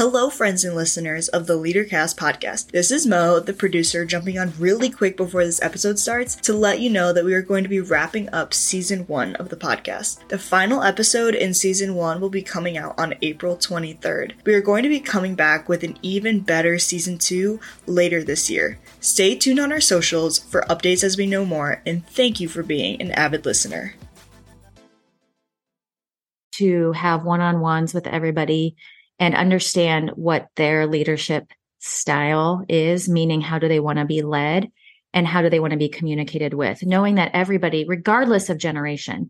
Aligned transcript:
Hello, 0.00 0.30
friends 0.30 0.64
and 0.64 0.74
listeners 0.74 1.28
of 1.28 1.46
the 1.46 1.58
LeaderCast 1.58 2.16
podcast. 2.16 2.70
This 2.70 2.90
is 2.90 3.06
Mo, 3.06 3.38
the 3.38 3.52
producer, 3.52 4.06
jumping 4.06 4.38
on 4.38 4.54
really 4.58 4.88
quick 4.88 5.14
before 5.14 5.44
this 5.44 5.60
episode 5.60 5.98
starts 5.98 6.36
to 6.36 6.54
let 6.54 6.80
you 6.80 6.88
know 6.88 7.12
that 7.12 7.26
we 7.26 7.34
are 7.34 7.42
going 7.42 7.64
to 7.64 7.68
be 7.68 7.80
wrapping 7.80 8.26
up 8.32 8.54
season 8.54 9.00
one 9.08 9.36
of 9.36 9.50
the 9.50 9.58
podcast. 9.58 10.26
The 10.28 10.38
final 10.38 10.82
episode 10.82 11.34
in 11.34 11.52
season 11.52 11.96
one 11.96 12.18
will 12.18 12.30
be 12.30 12.40
coming 12.40 12.78
out 12.78 12.98
on 12.98 13.12
April 13.20 13.58
23rd. 13.58 14.32
We 14.46 14.54
are 14.54 14.62
going 14.62 14.84
to 14.84 14.88
be 14.88 15.00
coming 15.00 15.34
back 15.34 15.68
with 15.68 15.84
an 15.84 15.98
even 16.00 16.40
better 16.40 16.78
season 16.78 17.18
two 17.18 17.60
later 17.84 18.24
this 18.24 18.48
year. 18.48 18.78
Stay 19.00 19.34
tuned 19.34 19.60
on 19.60 19.70
our 19.70 19.82
socials 19.82 20.38
for 20.38 20.62
updates 20.62 21.04
as 21.04 21.18
we 21.18 21.26
know 21.26 21.44
more, 21.44 21.82
and 21.84 22.06
thank 22.06 22.40
you 22.40 22.48
for 22.48 22.62
being 22.62 23.02
an 23.02 23.10
avid 23.10 23.44
listener. 23.44 23.96
To 26.52 26.92
have 26.92 27.26
one 27.26 27.42
on 27.42 27.60
ones 27.60 27.92
with 27.92 28.06
everybody 28.06 28.76
and 29.20 29.36
understand 29.36 30.10
what 30.16 30.48
their 30.56 30.86
leadership 30.86 31.52
style 31.78 32.64
is, 32.68 33.08
meaning 33.08 33.42
how 33.42 33.58
do 33.58 33.68
they 33.68 33.78
want 33.78 33.98
to 33.98 34.04
be 34.06 34.22
led 34.22 34.70
and 35.12 35.26
how 35.26 35.42
do 35.42 35.50
they 35.50 35.60
want 35.60 35.72
to 35.72 35.78
be 35.78 35.88
communicated 35.88 36.54
with, 36.54 36.84
knowing 36.84 37.16
that 37.16 37.30
everybody, 37.34 37.84
regardless 37.86 38.48
of 38.48 38.58
generation, 38.58 39.28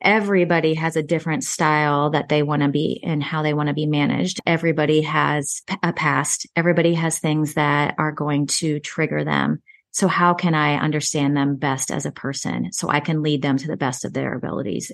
everybody 0.00 0.74
has 0.74 0.96
a 0.96 1.02
different 1.02 1.44
style 1.44 2.10
that 2.10 2.28
they 2.28 2.42
want 2.42 2.62
to 2.62 2.68
be 2.68 3.00
and 3.04 3.22
how 3.22 3.42
they 3.42 3.54
want 3.54 3.68
to 3.68 3.74
be 3.74 3.86
managed. 3.86 4.40
Everybody 4.44 5.02
has 5.02 5.62
a 5.82 5.92
past. 5.92 6.46
Everybody 6.56 6.94
has 6.94 7.18
things 7.18 7.54
that 7.54 7.94
are 7.98 8.12
going 8.12 8.46
to 8.46 8.80
trigger 8.80 9.24
them. 9.24 9.62
So 9.90 10.08
how 10.08 10.34
can 10.34 10.54
I 10.54 10.76
understand 10.76 11.36
them 11.36 11.56
best 11.56 11.90
as 11.90 12.06
a 12.06 12.12
person 12.12 12.72
so 12.72 12.88
I 12.88 13.00
can 13.00 13.22
lead 13.22 13.42
them 13.42 13.56
to 13.56 13.66
the 13.66 13.76
best 13.76 14.04
of 14.04 14.12
their 14.12 14.34
abilities? 14.34 14.92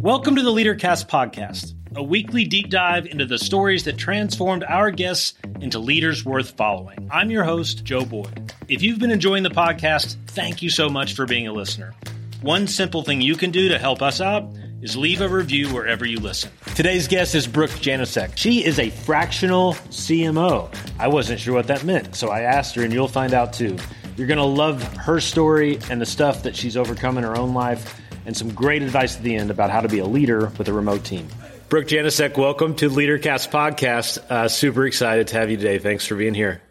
Welcome 0.00 0.36
to 0.36 0.42
the 0.42 0.52
LeaderCast 0.52 1.08
podcast, 1.08 1.74
a 1.96 2.02
weekly 2.02 2.44
deep 2.44 2.68
dive 2.68 3.06
into 3.06 3.24
the 3.24 3.38
stories 3.38 3.84
that 3.84 3.96
transformed 3.96 4.62
our 4.64 4.90
guests 4.90 5.32
into 5.60 5.78
leaders 5.78 6.26
worth 6.26 6.50
following. 6.50 7.08
I'm 7.10 7.30
your 7.30 7.42
host, 7.42 7.84
Joe 7.84 8.04
Boyd. 8.04 8.52
If 8.68 8.82
you've 8.82 8.98
been 8.98 9.10
enjoying 9.10 9.44
the 9.44 9.48
podcast, 9.48 10.16
thank 10.26 10.60
you 10.60 10.68
so 10.68 10.90
much 10.90 11.14
for 11.14 11.24
being 11.24 11.46
a 11.48 11.54
listener. 11.54 11.94
One 12.42 12.66
simple 12.66 13.02
thing 13.02 13.22
you 13.22 13.34
can 13.34 13.50
do 13.50 13.70
to 13.70 13.78
help 13.78 14.02
us 14.02 14.20
out 14.20 14.44
is 14.82 14.94
leave 14.94 15.22
a 15.22 15.28
review 15.28 15.72
wherever 15.72 16.04
you 16.04 16.20
listen. 16.20 16.50
Today's 16.74 17.08
guest 17.08 17.34
is 17.34 17.46
Brooke 17.46 17.70
Janousek. 17.70 18.36
She 18.36 18.62
is 18.62 18.78
a 18.78 18.90
fractional 18.90 19.72
CMO. 19.88 20.70
I 20.98 21.08
wasn't 21.08 21.40
sure 21.40 21.54
what 21.54 21.68
that 21.68 21.82
meant, 21.82 22.14
so 22.14 22.28
I 22.28 22.42
asked 22.42 22.74
her, 22.74 22.82
and 22.82 22.92
you'll 22.92 23.08
find 23.08 23.32
out 23.32 23.54
too. 23.54 23.78
You're 24.18 24.26
going 24.26 24.36
to 24.36 24.44
love 24.44 24.82
her 24.98 25.18
story 25.18 25.78
and 25.90 25.98
the 25.98 26.06
stuff 26.06 26.42
that 26.42 26.54
she's 26.54 26.76
overcome 26.76 27.16
in 27.16 27.24
her 27.24 27.38
own 27.38 27.54
life 27.54 27.98
and 28.26 28.36
some 28.36 28.52
great 28.52 28.82
advice 28.82 29.16
at 29.16 29.22
the 29.22 29.34
end 29.34 29.50
about 29.50 29.70
how 29.70 29.80
to 29.80 29.88
be 29.88 30.00
a 30.00 30.06
leader 30.06 30.52
with 30.58 30.68
a 30.68 30.72
remote 30.74 31.02
team. 31.02 31.26
Brooke 31.68 31.88
Janousek, 31.88 32.36
welcome 32.36 32.76
to 32.76 32.88
LeaderCast 32.88 33.50
podcast. 33.50 34.18
Uh, 34.30 34.48
super 34.48 34.86
excited 34.86 35.26
to 35.28 35.36
have 35.36 35.50
you 35.50 35.56
today. 35.56 35.80
Thanks 35.80 36.06
for 36.06 36.14
being 36.14 36.32
here. 36.34 36.62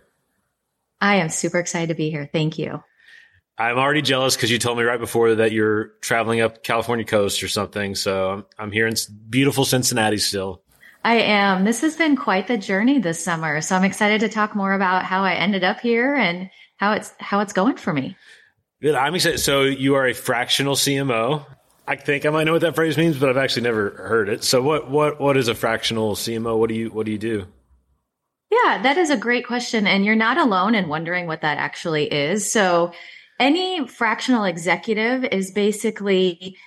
I 1.01 1.15
am 1.15 1.27
super 1.27 1.59
excited 1.59 1.89
to 1.89 1.95
be 1.95 2.09
here. 2.09 2.29
Thank 2.31 2.57
you. 2.57 2.81
I'm 3.57 3.77
already 3.77 4.01
jealous 4.01 4.38
because 4.38 4.49
you 4.49 4.57
told 4.57 4.77
me 4.77 4.85
right 4.85 4.99
before 4.99 5.35
that 5.35 5.51
you're 5.51 5.88
traveling 5.99 6.39
up 6.39 6.63
California 6.63 7.03
coast 7.03 7.43
or 7.43 7.49
something. 7.49 7.95
So 7.95 8.31
I'm, 8.31 8.45
I'm 8.57 8.71
here 8.71 8.88
in 8.88 8.95
beautiful 9.29 9.66
Cincinnati 9.66 10.17
still. 10.17 10.61
I 11.03 11.16
am. 11.16 11.66
This 11.66 11.81
has 11.81 11.97
been 11.97 12.16
quite 12.16 12.47
the 12.47 12.57
journey 12.57 12.99
this 12.99 13.21
summer. 13.21 13.59
So 13.59 13.75
I'm 13.75 13.83
excited 13.83 14.21
to 14.21 14.29
talk 14.29 14.55
more 14.55 14.71
about 14.71 15.03
how 15.03 15.23
I 15.23 15.33
ended 15.33 15.66
up 15.66 15.81
here 15.81 16.16
and 16.16 16.49
how 16.77 16.93
it's 16.93 17.13
how 17.19 17.41
it's 17.41 17.53
going 17.53 17.75
for 17.75 17.91
me. 17.91 18.16
Good. 18.81 18.95
I'm 18.95 19.13
excited. 19.13 19.39
So 19.39 19.63
you 19.63 19.95
are 19.95 20.07
a 20.07 20.13
fractional 20.13 20.75
CMO. 20.75 21.45
I 21.88 21.95
think 21.95 22.25
I 22.25 22.30
might 22.30 22.45
know 22.45 22.53
what 22.53 22.61
that 22.61 22.75
phrase 22.75 22.97
means, 22.97 23.17
but 23.17 23.30
I've 23.30 23.38
actually 23.38 23.64
never 23.64 23.91
heard 23.91 24.30
it. 24.30 24.44
So 24.44 24.61
what 24.61 24.89
what 24.89 25.19
what 25.19 25.38
is 25.38 25.47
a 25.47 25.55
fractional 25.55 26.16
CMO? 26.16 26.58
What 26.58 26.69
do 26.69 26.75
you 26.75 26.89
what 26.89 27.05
do 27.05 27.11
you 27.11 27.17
do? 27.17 27.47
Yeah, 28.52 28.81
that 28.83 28.97
is 28.97 29.09
a 29.09 29.17
great 29.17 29.45
question 29.45 29.86
and 29.86 30.06
you're 30.06 30.16
not 30.16 30.38
alone 30.38 30.75
in 30.75 30.88
wondering 30.88 31.28
what 31.28 31.41
that 31.41 31.58
actually 31.58 32.06
is. 32.06 32.52
So 32.52 32.94
any 33.39 33.88
fractional 33.88 34.45
executive 34.45 35.25
is 35.25 35.51
basically 35.51 36.57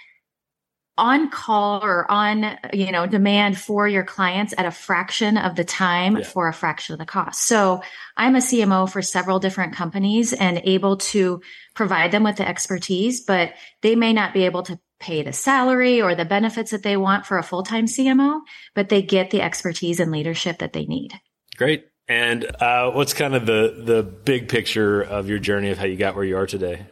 on 0.99 1.31
call 1.31 1.83
or 1.85 2.11
on 2.11 2.59
you 2.73 2.91
know 2.91 3.06
demand 3.06 3.56
for 3.56 3.87
your 3.87 4.03
clients 4.03 4.53
at 4.59 4.67
a 4.67 4.71
fraction 4.71 5.39
of 5.39 5.55
the 5.55 5.65
time 5.65 6.17
yeah. 6.17 6.25
for 6.25 6.49
a 6.49 6.53
fraction 6.53 6.93
of 6.93 6.99
the 6.99 7.06
cost 7.06 7.47
so 7.47 7.81
i'm 8.17 8.35
a 8.35 8.41
cmo 8.41 8.91
for 8.91 9.00
several 9.00 9.39
different 9.39 9.73
companies 9.73 10.33
and 10.33 10.61
able 10.65 10.97
to 10.97 11.41
provide 11.75 12.11
them 12.11 12.25
with 12.25 12.35
the 12.35 12.47
expertise 12.47 13.21
but 13.21 13.53
they 13.81 13.95
may 13.95 14.12
not 14.12 14.35
be 14.35 14.45
able 14.45 14.65
to 14.65 14.79
pay 15.01 15.23
the 15.23 15.33
salary 15.33 16.01
or 16.03 16.15
the 16.15 16.25
benefits 16.25 16.71
that 16.71 16.83
they 16.83 16.97
want 16.97 17.27
for 17.27 17.39
a 17.39 17.43
full-time 17.43 17.87
cmo 17.87 18.41
but 18.75 18.89
they 18.89 19.03
get 19.03 19.31
the 19.31 19.41
expertise 19.41 20.01
and 20.01 20.11
leadership 20.11 20.59
that 20.59 20.73
they 20.73 20.85
need 20.87 21.13
great 21.57 21.87
and 22.09 22.45
uh, 22.61 22.91
what's 22.91 23.13
kind 23.13 23.35
of 23.35 23.47
the 23.47 23.83
the 23.85 24.03
big 24.03 24.49
picture 24.49 25.03
of 25.03 25.29
your 25.29 25.39
journey 25.39 25.71
of 25.71 25.79
how 25.79 25.85
you 25.85 25.97
got 25.97 26.15
where 26.15 26.25
you 26.25 26.37
are 26.37 26.47
today 26.47 26.87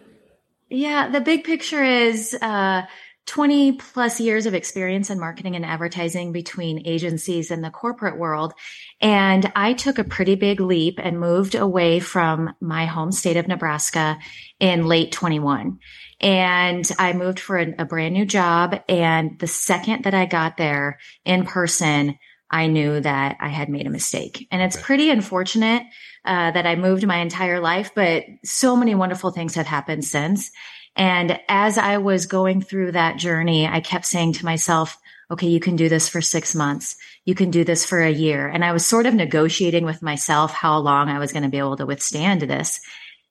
yeah 0.69 1.09
the 1.09 1.21
big 1.21 1.44
picture 1.44 1.83
is 1.83 2.37
uh, 2.43 2.83
20 3.27 3.72
plus 3.72 4.21
years 4.21 4.47
of 4.47 4.55
experience 4.55 5.11
in 5.11 5.19
marketing 5.19 5.56
and 5.56 5.67
advertising 5.67 6.33
between 6.33 6.87
agencies 6.87 7.50
and 7.50 7.62
the 7.62 7.71
corporate 7.71 8.19
world. 8.19 8.53
And 9.00 9.53
I 9.56 9.73
took 9.73 9.99
a 9.99 10.05
pretty 10.05 10.37
big 10.37 10.61
leap 10.61 11.00
and 11.03 11.19
moved 11.19 11.56
away 11.56 11.99
from 11.99 12.55
my 12.61 12.87
home 12.87 13.11
state 13.11 13.37
of 13.37 13.49
Nebraska 13.49 14.19
in 14.61 14.87
late 14.87 15.11
21. 15.11 15.81
And 16.21 16.88
I 16.99 17.12
moved 17.12 17.41
for 17.41 17.59
a, 17.59 17.75
a 17.78 17.84
brand 17.84 18.15
new 18.15 18.25
job. 18.25 18.81
And 18.88 19.38
the 19.38 19.47
second 19.47 20.04
that 20.04 20.15
I 20.15 20.27
got 20.27 20.56
there 20.56 20.99
in 21.25 21.44
person, 21.44 22.19
I 22.50 22.69
knew 22.69 23.00
that 23.00 23.37
I 23.41 23.49
had 23.49 23.69
made 23.69 23.87
a 23.87 23.91
mistake. 23.91 24.47
And 24.50 24.62
it's 24.62 24.81
pretty 24.81 25.10
unfortunate 25.10 25.82
uh, 26.25 26.50
that 26.53 26.66
I 26.66 26.76
moved 26.76 27.06
my 27.06 27.19
entire 27.19 27.60
life, 27.60 27.91
but 27.94 28.25
so 28.44 28.76
many 28.76 28.94
wonderful 28.94 29.31
things 29.31 29.55
have 29.56 29.66
happened 29.66 30.05
since. 30.05 30.50
And 30.97 31.38
as 31.49 31.76
I 31.76 31.99
was 31.99 32.26
going 32.26 32.62
through 32.62 32.93
that 32.93 33.19
journey, 33.19 33.66
I 33.66 33.81
kept 33.81 34.06
saying 34.06 34.34
to 34.34 34.44
myself, 34.44 34.97
okay, 35.31 35.49
you 35.49 35.60
can 35.60 35.76
do 35.76 35.88
this 35.88 36.09
for 36.09 36.21
six 36.21 36.55
months. 36.55 36.97
You 37.25 37.34
can 37.34 37.50
do 37.50 37.65
this 37.65 37.84
for 37.84 38.00
a 38.00 38.10
year. 38.10 38.49
And 38.49 38.65
I 38.65 38.72
was 38.72 38.87
sort 38.87 39.06
of 39.06 39.15
negotiating 39.15 39.84
with 39.84 40.03
myself 40.03 40.53
how 40.53 40.78
long 40.78 41.09
I 41.09 41.19
was 41.19 41.32
going 41.32 41.43
to 41.43 41.49
be 41.49 41.59
able 41.59 41.76
to 41.76 41.87
withstand 41.87 42.43
this. 42.43 42.81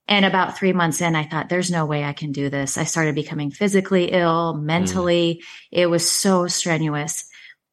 And 0.08 0.24
about 0.24 0.58
three 0.58 0.74
months 0.74 1.02
in, 1.02 1.16
I 1.16 1.24
thought, 1.24 1.50
there's 1.50 1.72
no 1.72 1.86
way 1.86 2.04
I 2.04 2.14
can 2.14 2.32
do 2.32 2.50
this. 2.50 2.78
I 2.78 2.84
started 2.84 3.16
becoming 3.16 3.50
physically 3.50 4.12
ill, 4.12 4.54
mentally. 4.54 5.42
Mm. 5.42 5.46
It 5.72 5.86
was 5.88 6.10
so 6.10 6.48
strenuous. 6.48 7.26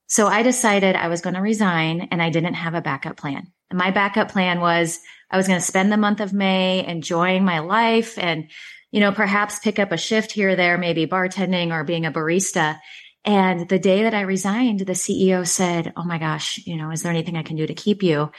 So 0.06 0.26
I 0.26 0.42
decided 0.42 0.96
I 0.96 1.08
was 1.08 1.20
going 1.20 1.34
to 1.34 1.40
resign 1.40 2.08
and 2.10 2.22
I 2.22 2.30
didn't 2.30 2.54
have 2.54 2.74
a 2.74 2.80
backup 2.80 3.16
plan. 3.16 3.52
And 3.70 3.78
my 3.78 3.90
backup 3.90 4.30
plan 4.30 4.60
was 4.60 4.98
I 5.30 5.36
was 5.36 5.46
going 5.46 5.60
to 5.60 5.66
spend 5.66 5.92
the 5.92 5.96
month 5.96 6.20
of 6.20 6.32
May 6.32 6.86
enjoying 6.86 7.44
my 7.44 7.60
life 7.60 8.18
and 8.18 8.50
you 8.92 9.00
know, 9.00 9.10
perhaps 9.10 9.58
pick 9.58 9.78
up 9.78 9.90
a 9.90 9.96
shift 9.96 10.32
here 10.32 10.50
or 10.50 10.56
there, 10.56 10.78
maybe 10.78 11.06
bartending 11.06 11.72
or 11.72 11.82
being 11.82 12.04
a 12.04 12.12
barista. 12.12 12.78
And 13.24 13.68
the 13.68 13.78
day 13.78 14.02
that 14.02 14.14
I 14.14 14.20
resigned, 14.20 14.80
the 14.80 14.92
CEO 14.92 15.46
said, 15.46 15.92
Oh 15.96 16.04
my 16.04 16.18
gosh, 16.18 16.60
you 16.66 16.76
know, 16.76 16.90
is 16.90 17.02
there 17.02 17.12
anything 17.12 17.36
I 17.36 17.42
can 17.42 17.56
do 17.56 17.66
to 17.66 17.74
keep 17.74 18.02
you? 18.02 18.30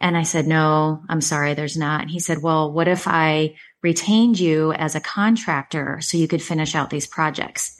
And 0.00 0.16
I 0.16 0.22
said, 0.24 0.46
No, 0.46 1.02
I'm 1.08 1.20
sorry, 1.20 1.54
there's 1.54 1.76
not. 1.76 2.02
And 2.02 2.10
he 2.10 2.20
said, 2.20 2.42
Well, 2.42 2.72
what 2.72 2.88
if 2.88 3.06
I 3.06 3.54
retained 3.82 4.38
you 4.38 4.72
as 4.72 4.94
a 4.94 5.00
contractor 5.00 6.00
so 6.00 6.18
you 6.18 6.28
could 6.28 6.42
finish 6.42 6.74
out 6.74 6.90
these 6.90 7.06
projects? 7.06 7.76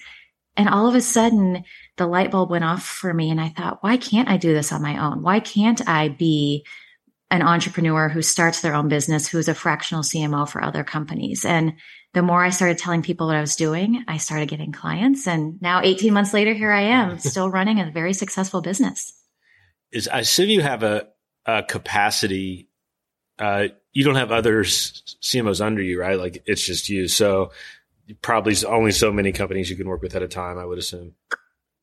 And 0.57 0.69
all 0.69 0.89
of 0.89 0.95
a 0.95 1.01
sudden, 1.01 1.65
the 1.97 2.07
light 2.07 2.31
bulb 2.31 2.51
went 2.51 2.65
off 2.65 2.85
for 2.85 3.13
me. 3.13 3.31
And 3.31 3.41
I 3.41 3.51
thought, 3.51 3.83
why 3.83 3.97
can't 3.97 4.29
I 4.29 4.37
do 4.37 4.55
this 4.55 4.73
on 4.73 4.83
my 4.83 5.05
own? 5.05 5.23
Why 5.23 5.41
can't 5.41 5.87
I 5.87 6.09
be 6.09 6.65
an 7.31 7.43
entrepreneur 7.43 8.09
who 8.09 8.23
starts 8.23 8.61
their 8.61 8.75
own 8.75 8.89
business, 8.89 9.29
who's 9.29 9.49
a 9.49 9.55
fractional 9.55 10.03
CMO 10.03 10.49
for 10.49 10.63
other 10.63 10.85
companies? 10.85 11.45
And 11.45 11.75
the 12.15 12.23
more 12.23 12.43
I 12.43 12.51
started 12.51 12.79
telling 12.79 13.03
people 13.03 13.27
what 13.27 13.37
I 13.37 13.41
was 13.41 13.57
doing, 13.57 14.03
I 14.09 14.17
started 14.17 14.49
getting 14.49 14.73
clients. 14.73 15.27
And 15.27 15.61
now 15.61 15.83
18 15.83 16.15
months 16.15 16.33
later, 16.33 16.55
here 16.55 16.73
I 16.73 16.83
am 16.83 17.19
still 17.19 17.51
running 17.51 17.81
a 17.81 17.91
very 17.91 18.15
successful 18.15 18.63
business. 18.63 19.13
Is 19.93 20.09
I 20.09 20.21
assume 20.21 20.49
you 20.49 20.63
have 20.63 20.83
a, 20.83 21.09
a 21.47 21.63
capacity. 21.63 22.69
Uh, 23.39 23.69
you 23.93 24.05
don't 24.05 24.17
have 24.17 24.33
other 24.33 24.63
CMOs 24.65 25.65
under 25.65 25.83
you, 25.83 26.01
right? 26.01 26.19
Like 26.19 26.43
it's 26.47 26.65
just 26.65 26.89
you. 26.89 27.09
So 27.09 27.53
probably 28.23 28.55
only 28.67 28.93
so 28.93 29.13
many 29.13 29.33
companies 29.33 29.71
you 29.71 29.77
can 29.77 29.89
work 29.89 30.03
with 30.03 30.15
at 30.15 30.23
a 30.23 30.29
time, 30.29 30.59
I 30.59 30.65
would 30.65 30.79
assume. 30.79 31.15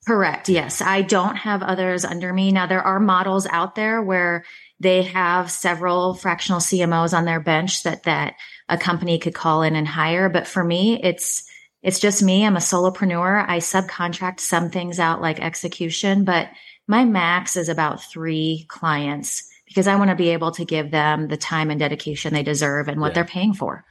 Correct. 0.06 0.50
Yes. 0.50 0.82
I 0.82 1.02
don't 1.02 1.38
have 1.38 1.64
others 1.64 2.04
under 2.04 2.34
me. 2.34 2.52
Now 2.52 2.68
there 2.68 2.82
are 2.82 3.00
models 3.00 3.48
out 3.48 3.76
there 3.76 4.02
where 4.02 4.44
they 4.80 5.04
have 5.04 5.50
several 5.50 6.14
fractional 6.14 6.60
CMOs 6.60 7.18
on 7.18 7.24
their 7.24 7.40
bench 7.40 7.84
that, 7.84 8.04
that 8.04 8.36
a 8.68 8.78
company 8.78 9.18
could 9.18 9.34
call 9.34 9.62
in 9.62 9.76
and 9.76 9.88
hire. 9.88 10.28
But 10.28 10.48
for 10.48 10.64
me, 10.64 11.02
it's, 11.02 11.50
it's 11.82 12.00
just 12.00 12.22
me. 12.22 12.46
I'm 12.46 12.58
a 12.58 12.60
solopreneur. 12.60 13.46
I 13.48 13.60
subcontract 13.60 14.42
some 14.42 14.70
things 14.70 15.00
out 15.00 15.22
like 15.22 15.40
execution, 15.40 16.26
but 16.26 16.50
my 16.86 17.06
max 17.06 17.56
is 17.56 17.70
about 17.70 18.04
three 18.04 18.66
clients 18.68 19.50
because 19.74 19.88
I 19.88 19.96
want 19.96 20.10
to 20.10 20.16
be 20.16 20.30
able 20.30 20.52
to 20.52 20.66
give 20.66 20.92
them 20.92 21.28
the 21.28 21.38
time 21.38 21.72
and 21.72 21.80
dedication 21.80 22.34
they 22.34 22.44
deserve 22.44 22.88
and 22.88 23.02
what 23.02 23.10
yeah. 23.10 23.14
they're 23.16 23.26
paying 23.26 23.54
for. 23.54 23.84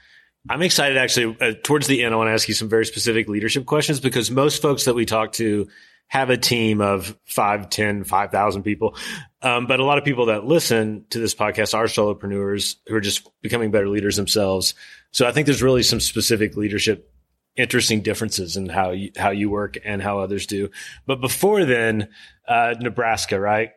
I'm 0.49 0.63
excited 0.63 0.97
actually. 0.97 1.37
Uh, 1.41 1.55
towards 1.63 1.87
the 1.87 2.03
end, 2.05 2.15
I 2.15 2.17
want 2.17 2.29
to 2.29 2.33
ask 2.33 2.49
you 2.49 2.55
some 2.55 2.69
very 2.69 2.87
specific 2.87 3.29
leadership 3.29 3.67
questions 3.67 4.01
because 4.01 4.31
most 4.31 4.63
folks 4.63 4.85
that 4.85 4.95
we 4.95 5.07
talk 5.07 5.33
to 5.33 5.69
have 6.09 6.31
a 6.31 6.37
team 6.37 6.81
of 6.81 7.17
5, 7.25 7.71
10, 7.71 8.05
5,000 8.05 8.63
people. 8.63 8.97
Um, 9.41 9.67
but 9.67 9.81
a 9.81 9.85
lot 9.85 9.99
of 9.99 10.05
people 10.05 10.27
that 10.27 10.45
listen 10.45 11.07
to 11.11 11.19
this 11.19 11.35
podcast 11.35 11.75
are 11.75 11.85
solopreneurs 11.85 12.77
who 12.87 12.95
are 12.95 13.01
just 13.01 13.29
becoming 13.41 13.71
better 13.71 13.89
leaders 13.89 14.17
themselves. 14.17 14.75
So 15.13 15.27
I 15.27 15.33
think 15.33 15.47
there's 15.47 15.63
really 15.63 15.83
some 15.83 16.01
specific 16.01 16.57
leadership 16.57 17.11
interesting 17.57 18.03
differences 18.03 18.57
in 18.57 18.69
how 18.69 18.91
you, 18.91 19.11
how 19.17 19.31
you 19.31 19.51
work 19.51 19.79
and 19.85 20.03
how 20.03 20.19
others 20.19 20.47
do. 20.47 20.71
But 21.07 21.21
before 21.21 21.65
then, 21.65 22.09
uh, 22.47 22.75
Nebraska, 22.81 23.39
right? 23.39 23.71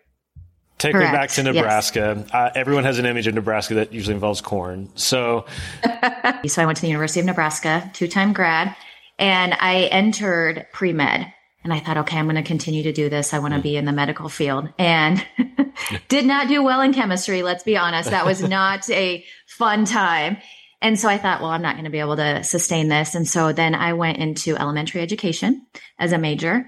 Take 0.86 0.94
Correct. 0.94 1.14
me 1.14 1.18
back 1.18 1.30
to 1.32 1.44
Nebraska. 1.44 2.16
Yes. 2.16 2.30
Uh, 2.32 2.52
everyone 2.54 2.84
has 2.84 3.00
an 3.00 3.08
image 3.08 3.26
of 3.26 3.34
Nebraska 3.34 3.74
that 3.76 3.92
usually 3.92 4.14
involves 4.14 4.40
corn. 4.40 4.90
So, 4.94 5.46
so 6.46 6.62
I 6.62 6.66
went 6.68 6.78
to 6.78 6.82
the 6.82 6.88
University 6.88 7.20
of 7.20 7.26
Nebraska, 7.26 7.90
two 7.94 8.08
time 8.08 8.34
grad, 8.34 8.76
and 9.18 9.56
I 9.60 9.86
entered 9.86 10.68
pre 10.72 10.94
med. 10.94 11.32
And 11.64 11.74
I 11.74 11.80
thought, 11.80 11.98
okay, 11.98 12.20
I'm 12.20 12.26
going 12.26 12.36
to 12.36 12.44
continue 12.44 12.84
to 12.84 12.94
do 12.94 13.10
this. 13.10 13.34
I 13.34 13.40
want 13.40 13.56
to 13.56 13.60
be 13.60 13.76
in 13.76 13.86
the 13.86 13.92
medical 13.92 14.30
field 14.30 14.70
and 14.78 15.26
did 16.08 16.24
not 16.24 16.48
do 16.48 16.62
well 16.62 16.82
in 16.82 16.94
chemistry. 16.94 17.42
Let's 17.42 17.64
be 17.64 17.76
honest. 17.76 18.12
That 18.12 18.24
was 18.28 18.44
not 18.44 18.88
a 18.92 19.26
fun 19.48 19.86
time. 19.86 20.38
And 20.84 21.00
so 21.00 21.10
I 21.10 21.18
thought, 21.18 21.42
well, 21.42 21.50
I'm 21.50 21.64
not 21.64 21.74
going 21.74 21.86
to 21.86 21.90
be 21.90 22.00
able 22.00 22.18
to 22.18 22.44
sustain 22.44 22.90
this. 22.90 23.16
And 23.16 23.28
so 23.28 23.52
then 23.52 23.74
I 23.74 23.94
went 23.94 24.20
into 24.20 24.56
elementary 24.56 25.02
education 25.02 25.66
as 25.98 26.12
a 26.12 26.20
major. 26.20 26.68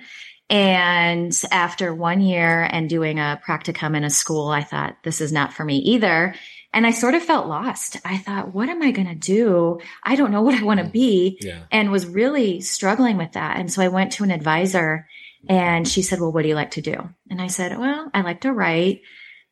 And 0.49 1.33
after 1.51 1.93
one 1.93 2.21
year 2.21 2.63
and 2.63 2.89
doing 2.89 3.19
a 3.19 3.39
practicum 3.45 3.95
in 3.97 4.03
a 4.03 4.09
school, 4.09 4.47
I 4.47 4.63
thought, 4.63 4.97
this 5.03 5.19
is 5.19 5.31
not 5.31 5.53
for 5.53 5.65
me 5.65 5.77
either. 5.77 6.35
And 6.73 6.85
I 6.85 6.91
sort 6.91 7.15
of 7.15 7.23
felt 7.23 7.47
lost. 7.47 7.97
I 8.05 8.17
thought, 8.17 8.53
what 8.53 8.69
am 8.69 8.81
I 8.81 8.91
going 8.91 9.07
to 9.07 9.15
do? 9.15 9.79
I 10.03 10.15
don't 10.15 10.31
know 10.31 10.41
what 10.41 10.55
I 10.55 10.63
want 10.63 10.79
to 10.79 10.85
mm. 10.85 10.91
be. 10.91 11.37
Yeah. 11.41 11.59
And 11.71 11.91
was 11.91 12.05
really 12.05 12.61
struggling 12.61 13.17
with 13.17 13.33
that. 13.33 13.57
And 13.57 13.71
so 13.71 13.81
I 13.81 13.87
went 13.89 14.13
to 14.13 14.23
an 14.23 14.31
advisor 14.31 15.07
and 15.49 15.87
she 15.87 16.01
said, 16.01 16.19
well, 16.19 16.31
what 16.31 16.43
do 16.43 16.49
you 16.49 16.55
like 16.55 16.71
to 16.71 16.81
do? 16.81 17.09
And 17.29 17.41
I 17.41 17.47
said, 17.47 17.77
well, 17.77 18.09
I 18.13 18.21
like 18.21 18.41
to 18.41 18.53
write 18.53 19.01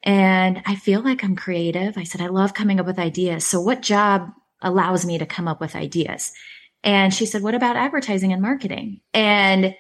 and 0.04 0.62
I 0.66 0.76
feel 0.76 1.02
like 1.02 1.24
I'm 1.24 1.36
creative. 1.36 1.98
I 1.98 2.04
said, 2.04 2.22
I 2.22 2.28
love 2.28 2.54
coming 2.54 2.80
up 2.80 2.86
with 2.86 3.00
ideas. 3.00 3.46
So 3.46 3.60
what 3.62 3.82
job 3.82 4.30
allows 4.62 5.06
me 5.06 5.18
to 5.18 5.26
come 5.26 5.48
up 5.48 5.62
with 5.62 5.76
ideas. 5.76 6.34
And 6.84 7.14
she 7.14 7.26
said, 7.26 7.42
What 7.42 7.56
about 7.56 7.76
advertising 7.76 8.34
and 8.34 8.42
marketing? 8.42 9.02
And 9.14 9.76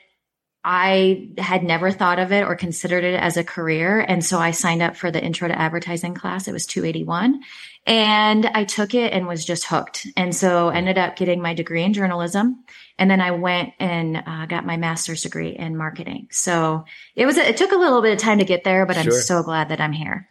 I 0.67 1.29
had 1.37 1.63
never 1.63 1.91
thought 1.91 2.17
of 2.17 2.31
it 2.31 2.43
or 2.43 2.55
considered 2.55 3.03
it 3.03 3.13
as 3.13 3.37
a 3.37 3.43
career. 3.43 3.99
And 3.99 4.25
so 4.25 4.39
I 4.39 4.49
signed 4.49 4.81
up 4.81 4.97
for 4.97 5.11
the 5.11 5.23
intro 5.23 5.47
to 5.47 5.57
advertising 5.57 6.15
class. 6.15 6.47
It 6.47 6.53
was 6.53 6.65
281 6.65 7.39
and 7.85 8.47
I 8.47 8.63
took 8.63 8.95
it 8.95 9.13
and 9.13 9.27
was 9.27 9.45
just 9.45 9.65
hooked. 9.65 10.07
And 10.17 10.35
so 10.35 10.69
ended 10.69 10.97
up 10.97 11.17
getting 11.17 11.39
my 11.39 11.53
degree 11.53 11.83
in 11.83 11.93
journalism. 11.93 12.63
And 12.97 13.11
then 13.11 13.21
I 13.21 13.29
went 13.29 13.73
and 13.79 14.17
uh, 14.25 14.47
got 14.47 14.65
my 14.65 14.75
master's 14.75 15.21
degree 15.21 15.49
in 15.49 15.77
marketing. 15.77 16.29
So 16.31 16.85
it 17.15 17.27
was, 17.27 17.37
it 17.37 17.57
took 17.57 17.71
a 17.71 17.77
little 17.77 18.01
bit 18.01 18.13
of 18.13 18.17
time 18.17 18.39
to 18.39 18.45
get 18.45 18.63
there, 18.63 18.87
but 18.87 18.95
sure. 18.95 19.13
I'm 19.13 19.21
so 19.21 19.43
glad 19.43 19.69
that 19.69 19.79
I'm 19.79 19.93
here. 19.93 20.27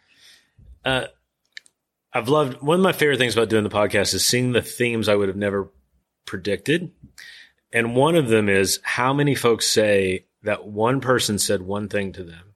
Uh, 0.83 1.05
I've 2.11 2.27
loved 2.27 2.61
one 2.61 2.79
of 2.79 2.83
my 2.83 2.91
favorite 2.91 3.19
things 3.19 3.37
about 3.37 3.47
doing 3.47 3.63
the 3.63 3.69
podcast 3.69 4.13
is 4.13 4.25
seeing 4.25 4.51
the 4.51 4.61
themes 4.61 5.07
I 5.07 5.15
would 5.15 5.29
have 5.29 5.37
never 5.37 5.71
predicted. 6.25 6.91
And 7.75 7.93
one 7.93 8.15
of 8.15 8.29
them 8.29 8.47
is 8.47 8.79
how 8.83 9.11
many 9.11 9.35
folks 9.35 9.67
say 9.67 10.23
that 10.43 10.65
one 10.65 11.01
person 11.01 11.37
said 11.37 11.61
one 11.61 11.89
thing 11.89 12.13
to 12.13 12.23
them. 12.23 12.53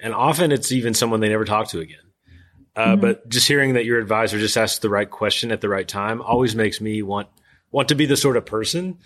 And 0.00 0.12
often 0.12 0.50
it's 0.50 0.72
even 0.72 0.92
someone 0.92 1.20
they 1.20 1.28
never 1.28 1.44
talk 1.44 1.68
to 1.68 1.78
again. 1.78 1.98
Uh, 2.74 2.86
mm-hmm. 2.88 3.00
But 3.00 3.28
just 3.28 3.46
hearing 3.46 3.74
that 3.74 3.84
your 3.84 4.00
advisor 4.00 4.40
just 4.40 4.56
asked 4.56 4.82
the 4.82 4.90
right 4.90 5.08
question 5.08 5.52
at 5.52 5.60
the 5.60 5.68
right 5.68 5.86
time 5.86 6.20
always 6.20 6.56
makes 6.56 6.80
me 6.80 7.00
want 7.02 7.28
want 7.70 7.90
to 7.90 7.94
be 7.94 8.06
the 8.06 8.16
sort 8.16 8.36
of 8.36 8.44
person 8.44 8.98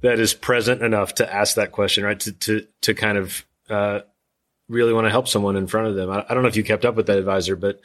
that 0.00 0.20
is 0.20 0.32
present 0.32 0.80
enough 0.80 1.16
to 1.16 1.34
ask 1.34 1.56
that 1.56 1.72
question, 1.72 2.04
right? 2.04 2.20
To 2.20 2.32
to 2.32 2.66
to 2.82 2.94
kind 2.94 3.18
of 3.18 3.44
uh, 3.68 4.00
really 4.68 4.92
want 4.92 5.06
to 5.06 5.10
help 5.10 5.26
someone 5.26 5.56
in 5.56 5.66
front 5.66 5.88
of 5.88 5.96
them. 5.96 6.08
I, 6.08 6.24
I, 6.28 6.34
don't 6.34 6.44
know 6.44 6.48
if 6.48 6.56
you 6.56 6.64
kept 6.64 6.84
up 6.84 6.94
with 6.94 7.06
that 7.06 7.18
advisor, 7.18 7.56
but 7.56 7.80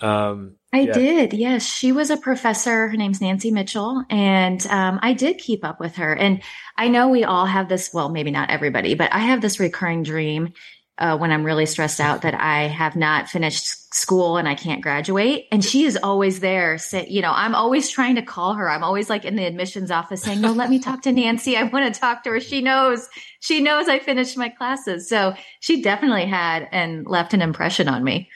um, 0.00 0.55
I 0.76 0.80
yeah. 0.80 0.92
did. 0.92 1.32
Yes. 1.32 1.64
She 1.64 1.92
was 1.92 2.10
a 2.10 2.16
professor. 2.16 2.88
Her 2.88 2.96
name's 2.96 3.20
Nancy 3.20 3.50
Mitchell. 3.50 4.04
And 4.10 4.64
um, 4.66 4.98
I 5.02 5.14
did 5.14 5.38
keep 5.38 5.64
up 5.64 5.80
with 5.80 5.96
her. 5.96 6.14
And 6.14 6.42
I 6.76 6.88
know 6.88 7.08
we 7.08 7.24
all 7.24 7.46
have 7.46 7.68
this, 7.68 7.92
well, 7.92 8.10
maybe 8.10 8.30
not 8.30 8.50
everybody, 8.50 8.94
but 8.94 9.12
I 9.12 9.20
have 9.20 9.40
this 9.40 9.58
recurring 9.58 10.02
dream 10.02 10.52
uh, 10.98 11.16
when 11.16 11.30
I'm 11.30 11.44
really 11.44 11.66
stressed 11.66 12.00
out 12.00 12.22
that 12.22 12.34
I 12.34 12.68
have 12.68 12.96
not 12.96 13.28
finished 13.28 13.94
school 13.94 14.38
and 14.38 14.48
I 14.48 14.54
can't 14.54 14.82
graduate. 14.82 15.46
And 15.52 15.64
she 15.64 15.84
is 15.84 15.98
always 16.02 16.40
there. 16.40 16.78
Say, 16.78 17.06
you 17.08 17.20
know, 17.20 17.32
I'm 17.32 17.54
always 17.54 17.90
trying 17.90 18.14
to 18.14 18.22
call 18.22 18.54
her. 18.54 18.70
I'm 18.70 18.84
always 18.84 19.10
like 19.10 19.24
in 19.24 19.36
the 19.36 19.44
admissions 19.44 19.90
office 19.90 20.22
saying, 20.22 20.40
no, 20.40 20.52
let 20.52 20.70
me 20.70 20.78
talk 20.78 21.02
to 21.02 21.12
Nancy. 21.12 21.56
I 21.56 21.64
want 21.64 21.92
to 21.92 22.00
talk 22.00 22.22
to 22.24 22.30
her. 22.30 22.40
She 22.40 22.62
knows, 22.62 23.08
she 23.40 23.60
knows 23.60 23.88
I 23.88 23.98
finished 23.98 24.38
my 24.38 24.48
classes. 24.48 25.08
So 25.08 25.34
she 25.60 25.82
definitely 25.82 26.26
had 26.26 26.68
and 26.72 27.06
left 27.06 27.34
an 27.34 27.42
impression 27.42 27.88
on 27.88 28.02
me. 28.02 28.30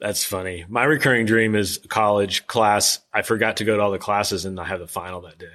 That's 0.00 0.24
funny. 0.24 0.64
My 0.68 0.84
recurring 0.84 1.26
dream 1.26 1.54
is 1.54 1.78
college 1.88 2.46
class. 2.46 3.00
I 3.12 3.22
forgot 3.22 3.58
to 3.58 3.64
go 3.64 3.76
to 3.76 3.82
all 3.82 3.90
the 3.90 3.98
classes 3.98 4.46
and 4.46 4.58
I 4.58 4.64
have 4.64 4.80
the 4.80 4.86
final 4.86 5.20
that 5.22 5.38
day. 5.38 5.52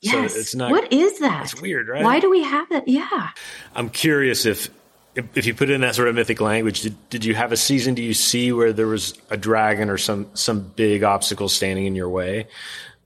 Yes. 0.00 0.32
So 0.32 0.40
it's 0.40 0.54
not. 0.54 0.70
What 0.70 0.92
is 0.92 1.20
that? 1.20 1.44
It's 1.44 1.60
weird, 1.60 1.88
right? 1.88 2.02
Why 2.02 2.20
do 2.20 2.30
we 2.30 2.42
have 2.42 2.68
that? 2.70 2.88
Yeah. 2.88 3.28
I'm 3.74 3.90
curious 3.90 4.46
if, 4.46 4.70
if, 5.14 5.26
if 5.36 5.46
you 5.46 5.54
put 5.54 5.70
it 5.70 5.74
in 5.74 5.82
that 5.82 5.94
sort 5.94 6.08
of 6.08 6.14
mythic 6.14 6.40
language, 6.40 6.80
did, 6.80 7.10
did 7.10 7.24
you 7.24 7.34
have 7.34 7.52
a 7.52 7.56
season? 7.56 7.94
Do 7.94 8.02
you 8.02 8.14
see 8.14 8.50
where 8.50 8.72
there 8.72 8.86
was 8.86 9.14
a 9.30 9.36
dragon 9.36 9.88
or 9.88 9.98
some 9.98 10.30
some 10.34 10.60
big 10.60 11.04
obstacle 11.04 11.48
standing 11.48 11.86
in 11.86 11.94
your 11.94 12.08
way? 12.08 12.48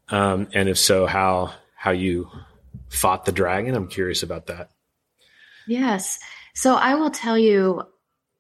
Um, 0.09 0.49
and 0.55 0.69
if 0.69 0.79
so, 0.79 1.07
how 1.07 1.53
how 1.77 1.91
you 1.91 2.31
fought 2.89 3.25
the 3.25 3.33
dragon? 3.33 3.75
I'm 3.75 3.89
curious 3.89 4.23
about 4.23 4.47
that. 4.47 4.71
Yes. 5.67 6.21
So 6.55 6.77
I 6.77 6.95
will 6.95 7.11
tell 7.11 7.37
you, 7.37 7.83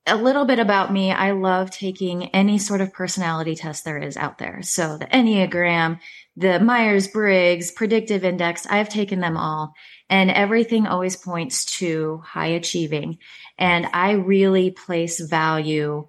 a 0.07 0.17
little 0.17 0.45
bit 0.45 0.59
about 0.59 0.93
me. 0.93 1.11
I 1.13 1.31
love 1.31 1.71
taking 1.71 2.27
any 2.35 2.59
sort 2.59 2.81
of 2.81 2.93
personality 2.93 3.55
test 3.55 3.85
there 3.85 3.99
is 3.99 4.17
out 4.17 4.39
there. 4.39 4.61
So 4.63 4.99
the 4.99 5.07
Enneagram, 5.07 5.99
the 6.37 6.61
Myers 6.61 7.09
Briggs, 7.09 7.71
predictive 7.71 8.25
index, 8.25 8.67
I've 8.67 8.89
taken 8.89 9.21
them 9.21 9.37
all 9.37 9.75
and 10.11 10.31
everything 10.31 10.87
always 10.87 11.17
points 11.17 11.65
to 11.79 12.19
high 12.25 12.49
achieving. 12.49 13.19
And 13.59 13.87
I 13.93 14.13
really 14.13 14.71
place 14.71 15.21
value 15.21 16.07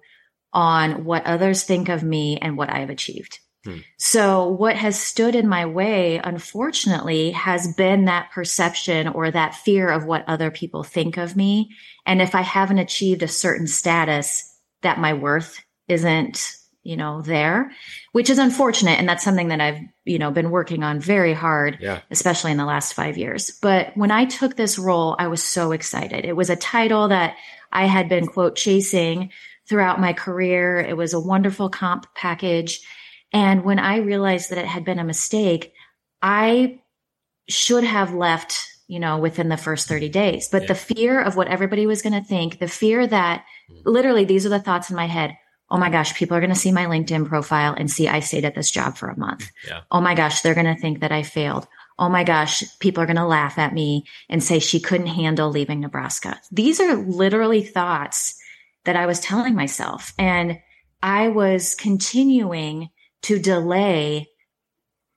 on 0.52 1.04
what 1.04 1.26
others 1.26 1.64
think 1.64 1.88
of 1.88 2.02
me 2.02 2.38
and 2.38 2.56
what 2.56 2.70
I've 2.70 2.90
achieved. 2.90 3.40
Hmm. 3.66 3.78
So 3.98 4.46
what 4.46 4.76
has 4.76 4.98
stood 5.00 5.34
in 5.34 5.48
my 5.48 5.66
way, 5.66 6.20
unfortunately, 6.22 7.32
has 7.32 7.74
been 7.74 8.04
that 8.04 8.30
perception 8.30 9.08
or 9.08 9.30
that 9.30 9.56
fear 9.56 9.88
of 9.88 10.04
what 10.04 10.24
other 10.28 10.50
people 10.50 10.84
think 10.84 11.16
of 11.16 11.36
me. 11.36 11.70
And 12.06 12.22
if 12.22 12.34
I 12.34 12.42
haven't 12.42 12.78
achieved 12.78 13.22
a 13.22 13.28
certain 13.28 13.66
status, 13.66 14.56
that 14.82 15.00
my 15.00 15.14
worth 15.14 15.60
isn't, 15.88 16.52
you 16.84 16.96
know, 16.96 17.22
there, 17.22 17.72
which 18.12 18.30
is 18.30 18.38
unfortunate. 18.38 19.00
And 19.00 19.08
that's 19.08 19.24
something 19.24 19.48
that 19.48 19.60
I've, 19.60 19.80
you 20.04 20.20
know, 20.20 20.30
been 20.30 20.50
working 20.52 20.84
on 20.84 21.00
very 21.00 21.32
hard, 21.32 21.78
yeah. 21.80 22.02
especially 22.12 22.52
in 22.52 22.58
the 22.58 22.64
last 22.64 22.94
five 22.94 23.18
years. 23.18 23.50
But 23.60 23.96
when 23.96 24.12
I 24.12 24.26
took 24.26 24.54
this 24.54 24.78
role, 24.78 25.16
I 25.18 25.26
was 25.26 25.42
so 25.42 25.72
excited. 25.72 26.24
It 26.24 26.36
was 26.36 26.50
a 26.50 26.56
title 26.56 27.08
that 27.08 27.34
I 27.72 27.86
had 27.86 28.08
been 28.08 28.28
quote 28.28 28.54
chasing 28.54 29.32
throughout 29.68 30.00
my 30.00 30.12
career. 30.12 30.78
It 30.78 30.96
was 30.96 31.12
a 31.12 31.20
wonderful 31.20 31.68
comp 31.68 32.06
package 32.14 32.80
and 33.36 33.64
when 33.64 33.78
I 33.78 33.98
realized 33.98 34.48
that 34.48 34.56
it 34.56 34.64
had 34.64 34.86
been 34.86 34.98
a 34.98 35.04
mistake, 35.04 35.74
I 36.22 36.80
should 37.50 37.84
have 37.84 38.14
left, 38.14 38.66
you 38.88 38.98
know, 38.98 39.18
within 39.18 39.50
the 39.50 39.58
first 39.58 39.88
30 39.88 40.08
days. 40.08 40.48
But 40.48 40.62
yeah. 40.62 40.68
the 40.68 40.74
fear 40.74 41.20
of 41.20 41.36
what 41.36 41.48
everybody 41.48 41.86
was 41.86 42.00
going 42.00 42.14
to 42.14 42.26
think, 42.26 42.60
the 42.60 42.66
fear 42.66 43.06
that 43.06 43.44
mm. 43.70 43.82
literally 43.84 44.24
these 44.24 44.46
are 44.46 44.48
the 44.48 44.58
thoughts 44.58 44.88
in 44.88 44.96
my 44.96 45.06
head. 45.06 45.36
Oh 45.68 45.76
my 45.76 45.90
gosh, 45.90 46.14
people 46.14 46.34
are 46.34 46.40
going 46.40 46.48
to 46.48 46.58
see 46.58 46.72
my 46.72 46.86
LinkedIn 46.86 47.28
profile 47.28 47.74
and 47.76 47.90
see 47.90 48.08
I 48.08 48.20
stayed 48.20 48.46
at 48.46 48.54
this 48.54 48.70
job 48.70 48.96
for 48.96 49.10
a 49.10 49.18
month. 49.18 49.50
Yeah. 49.68 49.82
Oh 49.90 50.00
my 50.00 50.14
gosh, 50.14 50.40
they're 50.40 50.54
going 50.54 50.74
to 50.74 50.80
think 50.80 51.00
that 51.00 51.12
I 51.12 51.22
failed. 51.22 51.66
Oh 51.98 52.08
my 52.08 52.24
gosh, 52.24 52.64
people 52.78 53.02
are 53.02 53.06
going 53.06 53.16
to 53.16 53.26
laugh 53.26 53.58
at 53.58 53.74
me 53.74 54.06
and 54.30 54.42
say 54.42 54.60
she 54.60 54.80
couldn't 54.80 55.08
handle 55.08 55.50
leaving 55.50 55.80
Nebraska. 55.80 56.40
These 56.50 56.80
are 56.80 56.96
literally 56.96 57.62
thoughts 57.62 58.34
that 58.84 58.96
I 58.96 59.04
was 59.04 59.20
telling 59.20 59.54
myself. 59.54 60.14
And 60.18 60.58
I 61.02 61.28
was 61.28 61.74
continuing 61.74 62.88
to 63.22 63.38
delay 63.38 64.28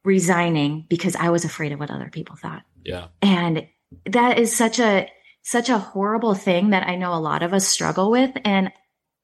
resigning 0.04 0.86
because 0.90 1.16
I 1.16 1.30
was 1.30 1.46
afraid 1.46 1.72
of 1.72 1.80
what 1.80 1.92
other 1.92 2.10
people 2.10 2.36
thought. 2.36 2.64
Yeah. 2.84 3.08
And 3.22 3.68
that 4.06 4.40
is 4.40 4.56
such 4.56 4.80
a 4.80 5.10
such 5.42 5.70
a 5.70 5.78
horrible 5.78 6.36
thing 6.36 6.72
that 6.72 6.88
I 6.88 6.96
know 6.96 7.14
a 7.14 7.20
lot 7.20 7.44
of 7.44 7.54
us 7.54 7.68
struggle 7.68 8.12
with 8.12 8.32
and 8.44 8.72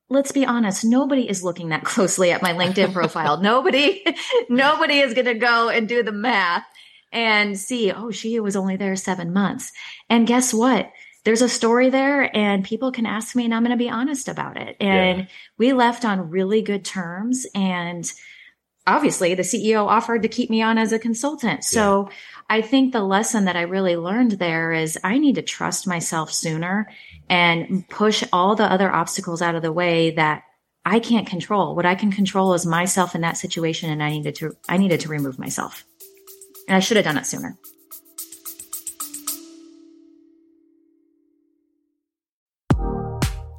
let's 0.09 0.31
be 0.31 0.45
honest, 0.45 0.85
nobody 0.85 1.27
is 1.27 1.43
looking 1.43 1.69
that 1.69 1.83
closely 1.91 2.31
at 2.31 2.41
my 2.41 2.53
LinkedIn 2.53 2.93
profile. 2.93 3.41
nobody 3.41 4.03
nobody 4.49 4.99
is 4.99 5.13
going 5.13 5.25
to 5.25 5.35
go 5.35 5.69
and 5.69 5.87
do 5.87 6.03
the 6.03 6.11
math 6.11 6.63
and 7.11 7.57
see, 7.57 7.91
oh, 7.91 8.11
she 8.11 8.39
was 8.39 8.55
only 8.55 8.75
there 8.75 8.95
7 8.95 9.31
months. 9.31 9.71
And 10.09 10.27
guess 10.27 10.53
what? 10.53 10.91
There's 11.23 11.41
a 11.41 11.49
story 11.49 11.89
there 11.89 12.35
and 12.35 12.63
people 12.63 12.91
can 12.91 13.07
ask 13.07 13.35
me 13.35 13.45
and 13.45 13.53
I'm 13.53 13.63
going 13.63 13.71
to 13.71 13.83
be 13.83 13.89
honest 13.89 14.27
about 14.27 14.57
it. 14.57 14.75
And 14.79 15.21
yeah. 15.21 15.25
we 15.57 15.73
left 15.73 16.05
on 16.05 16.29
really 16.29 16.61
good 16.61 16.85
terms 16.85 17.47
and 17.55 18.11
obviously 18.87 19.33
the 19.33 19.43
CEO 19.43 19.85
offered 19.85 20.21
to 20.21 20.27
keep 20.27 20.49
me 20.49 20.61
on 20.61 20.77
as 20.77 20.91
a 20.91 20.99
consultant. 20.99 21.63
So 21.63 22.07
yeah. 22.07 22.15
I 22.49 22.61
think 22.61 22.93
the 22.93 23.03
lesson 23.03 23.45
that 23.45 23.55
I 23.55 23.61
really 23.61 23.95
learned 23.95 24.33
there 24.33 24.71
is 24.71 24.99
I 25.03 25.17
need 25.17 25.35
to 25.35 25.41
trust 25.41 25.87
myself 25.87 26.31
sooner 26.31 26.87
and 27.29 27.87
push 27.89 28.23
all 28.31 28.55
the 28.55 28.71
other 28.71 28.91
obstacles 28.91 29.41
out 29.41 29.55
of 29.55 29.61
the 29.61 29.71
way 29.71 30.11
that 30.11 30.43
I 30.85 30.99
can't 30.99 31.25
control. 31.25 31.75
What 31.75 31.87
I 31.87 31.95
can 31.95 32.11
control 32.11 32.53
is 32.53 32.65
myself 32.65 33.15
in 33.15 33.21
that 33.21 33.37
situation 33.37 33.89
and 33.89 34.03
I 34.03 34.09
needed 34.11 34.35
to 34.35 34.55
I 34.69 34.77
needed 34.77 34.99
to 35.01 35.09
remove 35.09 35.39
myself. 35.39 35.83
And 36.67 36.75
I 36.75 36.79
should 36.79 36.97
have 36.97 37.05
done 37.05 37.17
it 37.17 37.25
sooner. 37.25 37.57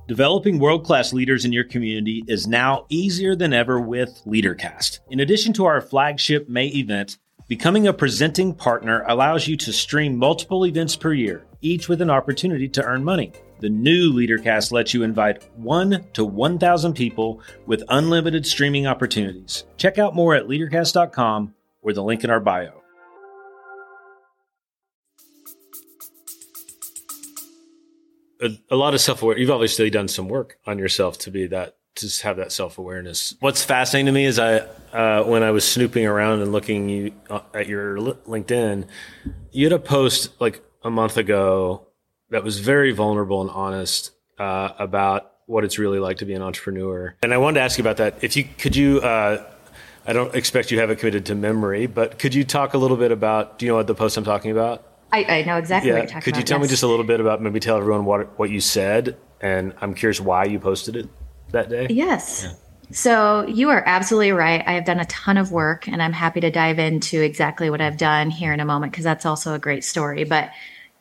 Developing 0.08 0.60
world 0.60 0.84
class 0.84 1.12
leaders 1.12 1.44
in 1.44 1.52
your 1.52 1.64
community 1.64 2.22
is 2.28 2.46
now 2.46 2.86
easier 2.88 3.34
than 3.34 3.52
ever 3.52 3.80
with 3.80 4.22
LeaderCast. 4.24 5.00
In 5.10 5.18
addition 5.18 5.52
to 5.54 5.64
our 5.64 5.80
flagship 5.80 6.48
May 6.48 6.68
event, 6.68 7.18
becoming 7.48 7.88
a 7.88 7.92
presenting 7.92 8.54
partner 8.54 9.04
allows 9.08 9.48
you 9.48 9.56
to 9.56 9.72
stream 9.72 10.16
multiple 10.16 10.64
events 10.64 10.94
per 10.94 11.12
year, 11.12 11.44
each 11.60 11.88
with 11.88 12.00
an 12.00 12.10
opportunity 12.10 12.68
to 12.68 12.84
earn 12.84 13.02
money. 13.02 13.32
The 13.58 13.68
new 13.68 14.12
LeaderCast 14.12 14.70
lets 14.70 14.94
you 14.94 15.02
invite 15.02 15.48
1 15.56 16.06
to 16.12 16.24
1,000 16.24 16.94
people 16.94 17.40
with 17.66 17.82
unlimited 17.88 18.46
streaming 18.46 18.86
opportunities. 18.86 19.64
Check 19.76 19.98
out 19.98 20.14
more 20.14 20.36
at 20.36 20.46
leadercast.com 20.46 21.52
or 21.82 21.92
the 21.92 22.04
link 22.04 22.22
in 22.22 22.30
our 22.30 22.38
bio. 22.38 22.80
A, 28.42 28.50
a 28.70 28.76
lot 28.76 28.94
of 28.94 29.00
self 29.00 29.22
aware. 29.22 29.38
You've 29.38 29.50
obviously 29.50 29.90
done 29.90 30.08
some 30.08 30.28
work 30.28 30.58
on 30.66 30.78
yourself 30.78 31.18
to 31.20 31.30
be 31.30 31.46
that 31.48 31.76
to 31.96 32.22
have 32.22 32.36
that 32.36 32.52
self 32.52 32.78
awareness. 32.78 33.34
What's 33.40 33.64
fascinating 33.64 34.06
to 34.06 34.12
me 34.12 34.24
is 34.24 34.38
I 34.38 34.58
uh, 34.92 35.24
when 35.24 35.42
I 35.42 35.50
was 35.50 35.66
snooping 35.66 36.06
around 36.06 36.40
and 36.40 36.52
looking 36.52 36.88
you, 36.88 37.12
uh, 37.28 37.40
at 37.54 37.66
your 37.66 37.96
LinkedIn, 37.96 38.86
you 39.52 39.64
had 39.64 39.72
a 39.72 39.78
post 39.78 40.40
like 40.40 40.62
a 40.82 40.90
month 40.90 41.16
ago 41.16 41.86
that 42.30 42.44
was 42.44 42.58
very 42.60 42.92
vulnerable 42.92 43.40
and 43.40 43.50
honest 43.50 44.12
uh, 44.38 44.70
about 44.78 45.32
what 45.46 45.64
it's 45.64 45.78
really 45.78 45.98
like 45.98 46.18
to 46.18 46.24
be 46.24 46.34
an 46.34 46.42
entrepreneur. 46.42 47.14
And 47.22 47.32
I 47.32 47.38
wanted 47.38 47.60
to 47.60 47.64
ask 47.64 47.78
you 47.78 47.82
about 47.82 47.98
that. 47.98 48.22
If 48.22 48.36
you 48.36 48.44
could 48.44 48.76
you. 48.76 49.00
Uh, 49.00 49.44
I 50.08 50.12
don't 50.12 50.32
expect 50.36 50.70
you 50.70 50.78
have 50.78 50.90
it 50.90 51.00
committed 51.00 51.26
to 51.26 51.34
memory, 51.34 51.88
but 51.88 52.20
could 52.20 52.32
you 52.32 52.44
talk 52.44 52.74
a 52.74 52.78
little 52.78 52.96
bit 52.96 53.10
about? 53.10 53.58
Do 53.58 53.66
you 53.66 53.72
know 53.72 53.76
what 53.76 53.88
the 53.88 53.94
post 53.94 54.16
I'm 54.16 54.22
talking 54.22 54.52
about? 54.52 54.95
I, 55.12 55.24
I 55.24 55.42
know 55.42 55.56
exactly 55.56 55.90
yeah. 55.90 55.94
what 55.94 56.02
you're 56.02 56.08
talking 56.08 56.22
Could 56.22 56.34
about. 56.34 56.38
you 56.40 56.44
tell 56.44 56.58
yes. 56.58 56.64
me 56.64 56.68
just 56.70 56.82
a 56.82 56.86
little 56.88 57.04
bit 57.04 57.20
about 57.20 57.40
maybe 57.40 57.60
tell 57.60 57.76
everyone 57.76 58.04
what 58.04 58.38
what 58.38 58.50
you 58.50 58.60
said, 58.60 59.16
and 59.40 59.74
I'm 59.80 59.94
curious 59.94 60.20
why 60.20 60.44
you 60.44 60.58
posted 60.58 60.96
it 60.96 61.08
that 61.52 61.68
day. 61.68 61.86
Yes. 61.90 62.44
Yeah. 62.44 62.52
So 62.92 63.46
you 63.46 63.70
are 63.70 63.82
absolutely 63.84 64.32
right. 64.32 64.62
I 64.64 64.72
have 64.72 64.84
done 64.84 65.00
a 65.00 65.04
ton 65.06 65.36
of 65.36 65.50
work, 65.50 65.88
and 65.88 66.02
I'm 66.02 66.12
happy 66.12 66.40
to 66.40 66.50
dive 66.50 66.78
into 66.78 67.20
exactly 67.20 67.68
what 67.68 67.80
I've 67.80 67.96
done 67.96 68.30
here 68.30 68.52
in 68.52 68.60
a 68.60 68.64
moment 68.64 68.92
because 68.92 69.04
that's 69.04 69.26
also 69.26 69.54
a 69.54 69.58
great 69.58 69.84
story. 69.84 70.24
But 70.24 70.50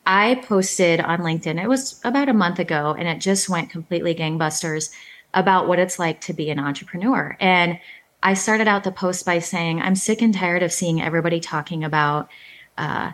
I 0.05 0.35
posted 0.47 0.99
on 0.99 1.19
LinkedIn. 1.19 1.61
It 1.61 1.67
was 1.67 1.99
about 2.03 2.29
a 2.29 2.33
month 2.33 2.59
ago, 2.59 2.95
and 2.97 3.07
it 3.07 3.19
just 3.19 3.49
went 3.49 3.69
completely 3.69 4.15
gangbusters 4.15 4.91
about 5.33 5.67
what 5.67 5.79
it's 5.79 5.99
like 5.99 6.21
to 6.21 6.33
be 6.33 6.49
an 6.49 6.59
entrepreneur. 6.59 7.35
And 7.39 7.79
I 8.23 8.33
started 8.33 8.67
out 8.67 8.83
the 8.83 8.91
post 8.91 9.25
by 9.25 9.39
saying, 9.39 9.81
I'm 9.81 9.95
sick 9.95 10.21
and 10.21 10.33
tired 10.33 10.63
of 10.63 10.71
seeing 10.71 11.01
everybody 11.01 11.39
talking 11.39 11.83
about. 11.83 12.29
Uh, 12.77 13.11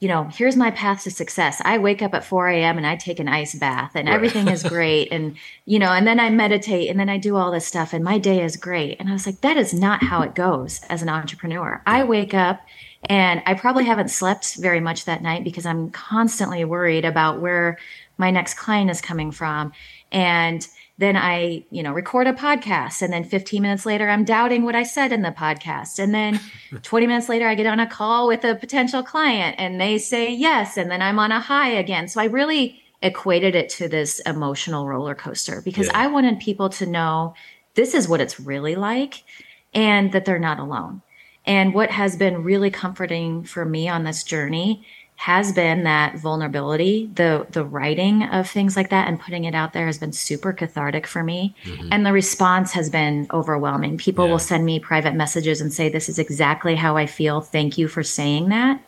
you 0.00 0.08
know, 0.08 0.24
here's 0.24 0.56
my 0.56 0.70
path 0.70 1.04
to 1.04 1.10
success. 1.10 1.60
I 1.62 1.76
wake 1.76 2.00
up 2.00 2.14
at 2.14 2.24
4 2.24 2.48
a.m. 2.48 2.78
and 2.78 2.86
I 2.86 2.96
take 2.96 3.20
an 3.20 3.28
ice 3.28 3.54
bath 3.54 3.92
and 3.94 4.08
right. 4.08 4.14
everything 4.14 4.48
is 4.48 4.62
great. 4.68 5.12
And, 5.12 5.36
you 5.66 5.78
know, 5.78 5.92
and 5.92 6.06
then 6.06 6.18
I 6.18 6.30
meditate 6.30 6.88
and 6.88 6.98
then 6.98 7.10
I 7.10 7.18
do 7.18 7.36
all 7.36 7.52
this 7.52 7.66
stuff 7.66 7.92
and 7.92 8.02
my 8.02 8.16
day 8.18 8.42
is 8.42 8.56
great. 8.56 8.98
And 8.98 9.10
I 9.10 9.12
was 9.12 9.26
like, 9.26 9.42
that 9.42 9.58
is 9.58 9.74
not 9.74 10.02
how 10.02 10.22
it 10.22 10.34
goes 10.34 10.80
as 10.88 11.02
an 11.02 11.10
entrepreneur. 11.10 11.82
I 11.86 12.02
wake 12.04 12.32
up 12.32 12.62
and 13.10 13.42
I 13.44 13.52
probably 13.52 13.84
haven't 13.84 14.08
slept 14.08 14.54
very 14.56 14.80
much 14.80 15.04
that 15.04 15.22
night 15.22 15.44
because 15.44 15.66
I'm 15.66 15.90
constantly 15.90 16.64
worried 16.64 17.04
about 17.04 17.42
where 17.42 17.78
my 18.16 18.30
next 18.30 18.54
client 18.54 18.90
is 18.90 19.02
coming 19.02 19.30
from. 19.30 19.72
And, 20.10 20.66
then 21.00 21.16
I, 21.16 21.64
you 21.70 21.82
know, 21.82 21.92
record 21.92 22.26
a 22.26 22.34
podcast. 22.34 23.00
And 23.00 23.10
then 23.10 23.24
15 23.24 23.62
minutes 23.62 23.86
later, 23.86 24.10
I'm 24.10 24.22
doubting 24.22 24.64
what 24.64 24.74
I 24.74 24.82
said 24.82 25.12
in 25.12 25.22
the 25.22 25.30
podcast. 25.30 25.98
And 25.98 26.14
then 26.14 26.38
20 26.82 27.06
minutes 27.06 27.28
later, 27.30 27.48
I 27.48 27.54
get 27.54 27.66
on 27.66 27.80
a 27.80 27.86
call 27.86 28.28
with 28.28 28.44
a 28.44 28.54
potential 28.54 29.02
client 29.02 29.56
and 29.58 29.80
they 29.80 29.96
say 29.96 30.30
yes. 30.30 30.76
And 30.76 30.90
then 30.90 31.00
I'm 31.00 31.18
on 31.18 31.32
a 31.32 31.40
high 31.40 31.70
again. 31.70 32.06
So 32.06 32.20
I 32.20 32.26
really 32.26 32.82
equated 33.00 33.54
it 33.54 33.70
to 33.70 33.88
this 33.88 34.20
emotional 34.20 34.86
roller 34.86 35.14
coaster 35.14 35.62
because 35.62 35.86
yeah. 35.86 36.02
I 36.02 36.06
wanted 36.08 36.38
people 36.38 36.68
to 36.68 36.84
know 36.84 37.34
this 37.76 37.94
is 37.94 38.06
what 38.06 38.20
it's 38.20 38.38
really 38.38 38.76
like 38.76 39.24
and 39.72 40.12
that 40.12 40.26
they're 40.26 40.38
not 40.38 40.58
alone. 40.58 41.00
And 41.46 41.72
what 41.72 41.90
has 41.90 42.14
been 42.14 42.44
really 42.44 42.70
comforting 42.70 43.44
for 43.44 43.64
me 43.64 43.88
on 43.88 44.04
this 44.04 44.22
journey 44.22 44.84
has 45.20 45.52
been 45.52 45.84
that 45.84 46.16
vulnerability. 46.16 47.10
The 47.14 47.46
the 47.50 47.62
writing 47.62 48.22
of 48.22 48.48
things 48.48 48.74
like 48.74 48.88
that 48.88 49.06
and 49.06 49.20
putting 49.20 49.44
it 49.44 49.54
out 49.54 49.74
there 49.74 49.84
has 49.84 49.98
been 49.98 50.14
super 50.14 50.50
cathartic 50.50 51.06
for 51.06 51.22
me. 51.22 51.54
Mm-hmm. 51.64 51.88
and 51.92 52.06
the 52.06 52.12
response 52.12 52.72
has 52.72 52.88
been 52.88 53.26
overwhelming. 53.30 53.98
People 53.98 54.24
yeah. 54.24 54.30
will 54.30 54.38
send 54.38 54.64
me 54.64 54.80
private 54.80 55.14
messages 55.14 55.60
and 55.60 55.74
say 55.74 55.90
this 55.90 56.08
is 56.08 56.18
exactly 56.18 56.74
how 56.74 56.96
i 56.96 57.04
feel. 57.04 57.42
Thank 57.42 57.76
you 57.76 57.86
for 57.86 58.02
saying 58.02 58.48
that. 58.48 58.80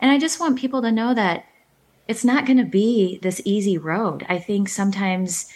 And 0.00 0.10
i 0.10 0.18
just 0.18 0.40
want 0.40 0.58
people 0.58 0.82
to 0.82 0.90
know 0.90 1.14
that 1.14 1.44
it's 2.08 2.24
not 2.24 2.46
going 2.46 2.58
to 2.58 2.64
be 2.64 3.20
this 3.22 3.40
easy 3.44 3.78
road. 3.78 4.26
I 4.28 4.40
think 4.40 4.68
sometimes 4.68 5.52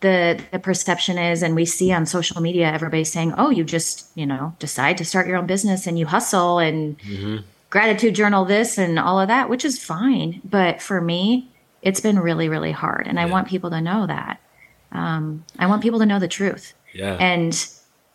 the 0.00 0.42
the 0.50 0.58
perception 0.58 1.16
is 1.16 1.42
and 1.42 1.54
we 1.54 1.64
see 1.64 1.90
on 1.90 2.04
social 2.04 2.42
media 2.42 2.70
everybody 2.70 3.04
saying 3.04 3.32
oh 3.38 3.50
you 3.50 3.64
just 3.64 4.10
you 4.14 4.26
know 4.26 4.54
decide 4.58 4.98
to 4.98 5.04
start 5.04 5.26
your 5.26 5.36
own 5.36 5.46
business 5.46 5.86
and 5.86 5.98
you 5.98 6.06
hustle 6.06 6.58
and 6.58 6.98
mm-hmm 6.98 7.38
gratitude 7.70 8.14
journal 8.14 8.44
this 8.44 8.78
and 8.78 8.98
all 8.98 9.20
of 9.20 9.28
that, 9.28 9.48
which 9.48 9.64
is 9.64 9.82
fine. 9.82 10.40
But 10.44 10.82
for 10.82 11.00
me, 11.00 11.50
it's 11.82 12.00
been 12.00 12.18
really, 12.18 12.48
really 12.48 12.72
hard. 12.72 13.06
And 13.06 13.18
I 13.18 13.26
want 13.26 13.48
people 13.48 13.70
to 13.70 13.80
know 13.80 14.06
that. 14.06 14.40
Um, 14.92 15.44
I 15.58 15.66
want 15.66 15.82
people 15.82 16.00
to 16.00 16.06
know 16.06 16.18
the 16.18 16.28
truth. 16.28 16.74
Yeah. 16.92 17.14
And 17.14 17.54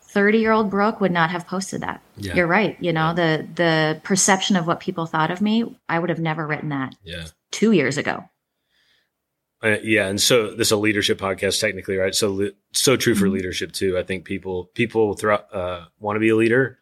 30 0.02 0.38
year 0.38 0.52
old 0.52 0.70
Brooke 0.70 1.00
would 1.00 1.10
not 1.10 1.30
have 1.30 1.46
posted 1.46 1.80
that. 1.80 2.02
Yeah. 2.16 2.34
You're 2.34 2.46
right. 2.46 2.76
You 2.80 2.92
know, 2.92 3.14
the, 3.14 3.46
the 3.54 4.00
perception 4.04 4.56
of 4.56 4.66
what 4.66 4.80
people 4.80 5.06
thought 5.06 5.30
of 5.30 5.40
me, 5.40 5.78
I 5.88 5.98
would 5.98 6.10
have 6.10 6.20
never 6.20 6.46
written 6.46 6.68
that 6.68 6.94
yeah. 7.02 7.26
two 7.50 7.72
years 7.72 7.98
ago. 7.98 8.24
Uh, 9.62 9.76
yeah, 9.82 10.06
and 10.06 10.20
so 10.20 10.54
this 10.54 10.68
is 10.68 10.72
a 10.72 10.76
leadership 10.76 11.18
podcast, 11.18 11.60
technically, 11.60 11.96
right? 11.96 12.14
So, 12.14 12.50
so 12.72 12.96
true 12.96 13.14
for 13.14 13.24
mm-hmm. 13.24 13.34
leadership 13.34 13.72
too. 13.72 13.96
I 13.96 14.02
think 14.02 14.24
people 14.26 14.66
people 14.74 15.14
throughout 15.14 15.52
uh, 15.52 15.86
want 15.98 16.16
to 16.16 16.20
be 16.20 16.28
a 16.28 16.36
leader, 16.36 16.78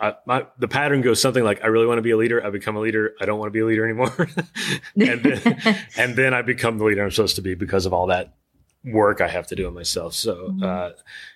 I, 0.00 0.14
my, 0.24 0.46
the 0.58 0.68
pattern 0.68 1.02
goes 1.02 1.20
something 1.20 1.44
like 1.44 1.62
I 1.62 1.66
really 1.66 1.86
want 1.86 1.98
to 1.98 2.02
be 2.02 2.10
a 2.10 2.16
leader. 2.16 2.44
I 2.44 2.50
become 2.50 2.76
a 2.76 2.80
leader. 2.80 3.14
I 3.20 3.26
don't 3.26 3.38
want 3.38 3.48
to 3.48 3.52
be 3.52 3.60
a 3.60 3.66
leader 3.66 3.84
anymore. 3.84 4.12
and, 4.96 5.22
then, 5.22 5.78
and 5.96 6.16
then 6.16 6.32
I 6.32 6.42
become 6.42 6.78
the 6.78 6.84
leader 6.84 7.04
I'm 7.04 7.10
supposed 7.10 7.36
to 7.36 7.42
be 7.42 7.54
because 7.54 7.86
of 7.86 7.92
all 7.92 8.06
that 8.06 8.34
work 8.84 9.20
I 9.20 9.28
have 9.28 9.46
to 9.48 9.56
do 9.56 9.66
on 9.66 9.74
myself. 9.74 10.14
So, 10.14 10.48
mm-hmm. 10.48 10.62
uh, 10.62 10.90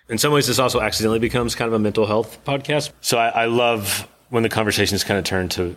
in 0.09 0.17
some 0.17 0.33
ways, 0.33 0.47
this 0.47 0.57
also 0.57 0.81
accidentally 0.81 1.19
becomes 1.19 1.53
kind 1.53 1.67
of 1.67 1.73
a 1.73 1.79
mental 1.79 2.07
health 2.07 2.43
podcast. 2.43 2.91
So 3.01 3.17
I, 3.17 3.27
I 3.29 3.45
love 3.45 4.07
when 4.29 4.41
the 4.41 4.49
conversations 4.49 5.03
kind 5.03 5.19
of 5.19 5.25
turn 5.25 5.49
to, 5.49 5.75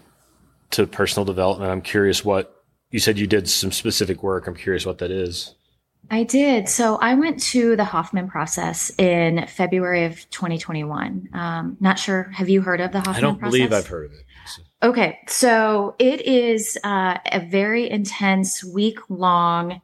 to 0.71 0.87
personal 0.87 1.27
development. 1.27 1.71
I'm 1.71 1.83
curious 1.83 2.25
what 2.25 2.65
you 2.91 2.99
said 2.99 3.19
you 3.19 3.27
did 3.27 3.49
some 3.49 3.71
specific 3.71 4.23
work. 4.23 4.47
I'm 4.47 4.55
curious 4.55 4.87
what 4.87 4.99
that 4.99 5.11
is. 5.11 5.55
I 6.11 6.23
did. 6.25 6.69
So 6.69 6.97
I 6.97 7.15
went 7.15 7.43
to 7.45 7.77
the 7.77 7.85
Hoffman 7.85 8.29
process 8.29 8.91
in 8.99 9.47
February 9.47 10.05
of 10.05 10.29
2021. 10.31 11.29
Um, 11.35 11.77
not 11.81 11.99
sure. 11.99 12.25
Have 12.35 12.49
you 12.49 12.63
heard 12.63 12.81
of 12.81 12.93
the 12.93 12.99
Hoffman 12.99 13.15
process? 13.15 13.19
I 13.19 13.27
don't 13.27 13.39
process? 13.39 13.53
believe 13.53 13.73
I've 13.73 13.87
heard 13.87 14.07
of 14.07 14.13
it. 14.13 14.25
Okay. 14.83 15.19
So 15.27 15.97
it 15.99 16.23
is 16.23 16.79
uh, 16.83 17.19
a 17.31 17.41
very 17.41 17.91
intense, 17.91 18.65
week 18.65 18.99
long 19.09 19.81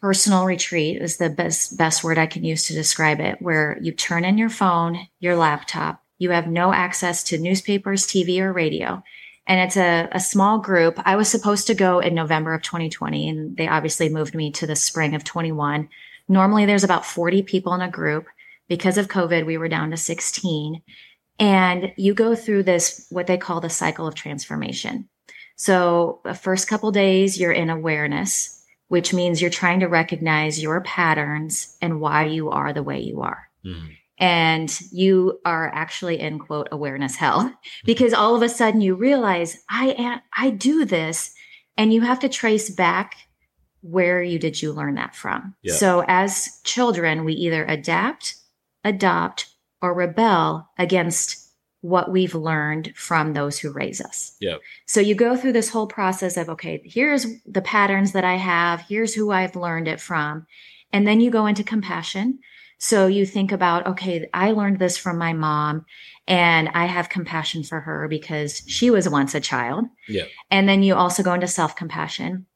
personal 0.00 0.44
retreat 0.44 1.00
is 1.00 1.16
the 1.16 1.30
best, 1.30 1.76
best 1.76 2.04
word 2.04 2.18
I 2.18 2.26
can 2.26 2.44
use 2.44 2.66
to 2.66 2.74
describe 2.74 3.20
it, 3.20 3.40
where 3.40 3.78
you 3.80 3.92
turn 3.92 4.24
in 4.24 4.38
your 4.38 4.48
phone, 4.48 5.06
your 5.20 5.36
laptop, 5.36 6.02
you 6.18 6.30
have 6.30 6.46
no 6.46 6.72
access 6.72 7.22
to 7.24 7.38
newspapers, 7.38 8.06
TV, 8.06 8.40
or 8.40 8.52
radio 8.52 9.02
and 9.46 9.60
it's 9.60 9.76
a, 9.76 10.08
a 10.12 10.20
small 10.20 10.58
group. 10.58 11.00
I 11.04 11.16
was 11.16 11.28
supposed 11.28 11.66
to 11.68 11.74
go 11.74 12.00
in 12.00 12.14
November 12.14 12.52
of 12.52 12.62
2020, 12.62 13.28
and 13.28 13.56
they 13.56 13.68
obviously 13.68 14.08
moved 14.08 14.34
me 14.34 14.50
to 14.52 14.66
the 14.66 14.76
spring 14.76 15.14
of 15.14 15.24
21. 15.24 15.88
Normally, 16.28 16.66
there's 16.66 16.84
about 16.84 17.06
40 17.06 17.42
people 17.42 17.72
in 17.74 17.80
a 17.80 17.90
group. 17.90 18.26
Because 18.68 18.98
of 18.98 19.06
COVID, 19.06 19.46
we 19.46 19.58
were 19.58 19.68
down 19.68 19.92
to 19.92 19.96
16. 19.96 20.82
And 21.38 21.92
you 21.96 22.14
go 22.14 22.34
through 22.34 22.64
this, 22.64 23.06
what 23.10 23.28
they 23.28 23.36
call 23.36 23.60
the 23.60 23.70
cycle 23.70 24.08
of 24.08 24.16
transformation. 24.16 25.08
So, 25.54 26.20
the 26.24 26.34
first 26.34 26.66
couple 26.66 26.90
days, 26.90 27.38
you're 27.38 27.52
in 27.52 27.70
awareness, 27.70 28.64
which 28.88 29.14
means 29.14 29.40
you're 29.40 29.50
trying 29.50 29.80
to 29.80 29.86
recognize 29.86 30.60
your 30.60 30.80
patterns 30.80 31.76
and 31.80 32.00
why 32.00 32.26
you 32.26 32.50
are 32.50 32.72
the 32.72 32.82
way 32.82 33.00
you 33.00 33.22
are. 33.22 33.48
Mm 33.64 33.96
and 34.18 34.80
you 34.92 35.40
are 35.44 35.70
actually 35.74 36.20
in 36.20 36.38
quote 36.38 36.68
awareness 36.72 37.16
hell 37.16 37.52
because 37.84 38.12
all 38.12 38.34
of 38.34 38.42
a 38.42 38.48
sudden 38.48 38.80
you 38.80 38.94
realize 38.94 39.58
I 39.68 39.90
am 39.98 40.20
I 40.36 40.50
do 40.50 40.84
this 40.84 41.34
and 41.76 41.92
you 41.92 42.00
have 42.00 42.20
to 42.20 42.28
trace 42.28 42.70
back 42.70 43.16
where 43.82 44.22
you 44.22 44.38
did 44.38 44.60
you 44.60 44.72
learn 44.72 44.94
that 44.94 45.14
from. 45.14 45.54
Yeah. 45.62 45.74
So 45.74 46.04
as 46.08 46.60
children 46.64 47.24
we 47.24 47.34
either 47.34 47.64
adapt, 47.64 48.36
adopt 48.84 49.48
or 49.82 49.94
rebel 49.94 50.68
against 50.78 51.46
what 51.82 52.10
we've 52.10 52.34
learned 52.34 52.92
from 52.96 53.32
those 53.32 53.58
who 53.58 53.70
raise 53.70 54.00
us. 54.00 54.34
Yeah. 54.40 54.56
So 54.86 55.00
you 55.00 55.14
go 55.14 55.36
through 55.36 55.52
this 55.52 55.68
whole 55.68 55.86
process 55.86 56.36
of, 56.36 56.48
okay, 56.48 56.82
here's 56.84 57.26
the 57.46 57.62
patterns 57.62 58.12
that 58.12 58.24
I 58.24 58.34
have, 58.34 58.80
here's 58.80 59.14
who 59.14 59.30
I've 59.30 59.54
learned 59.54 59.86
it 59.86 60.00
from. 60.00 60.46
And 60.92 61.06
then 61.06 61.20
you 61.20 61.30
go 61.30 61.46
into 61.46 61.62
compassion. 61.62 62.40
So 62.78 63.06
you 63.06 63.24
think 63.24 63.52
about, 63.52 63.86
okay, 63.86 64.28
I 64.34 64.52
learned 64.52 64.78
this 64.78 64.96
from 64.98 65.18
my 65.18 65.32
mom 65.32 65.86
and 66.28 66.68
I 66.70 66.86
have 66.86 67.08
compassion 67.08 67.62
for 67.62 67.80
her 67.80 68.06
because 68.08 68.62
she 68.66 68.90
was 68.90 69.08
once 69.08 69.34
a 69.34 69.40
child. 69.40 69.86
Yeah. 70.08 70.24
And 70.50 70.68
then 70.68 70.82
you 70.82 70.94
also 70.94 71.22
go 71.22 71.34
into 71.34 71.48
self 71.48 71.76
compassion. 71.76 72.46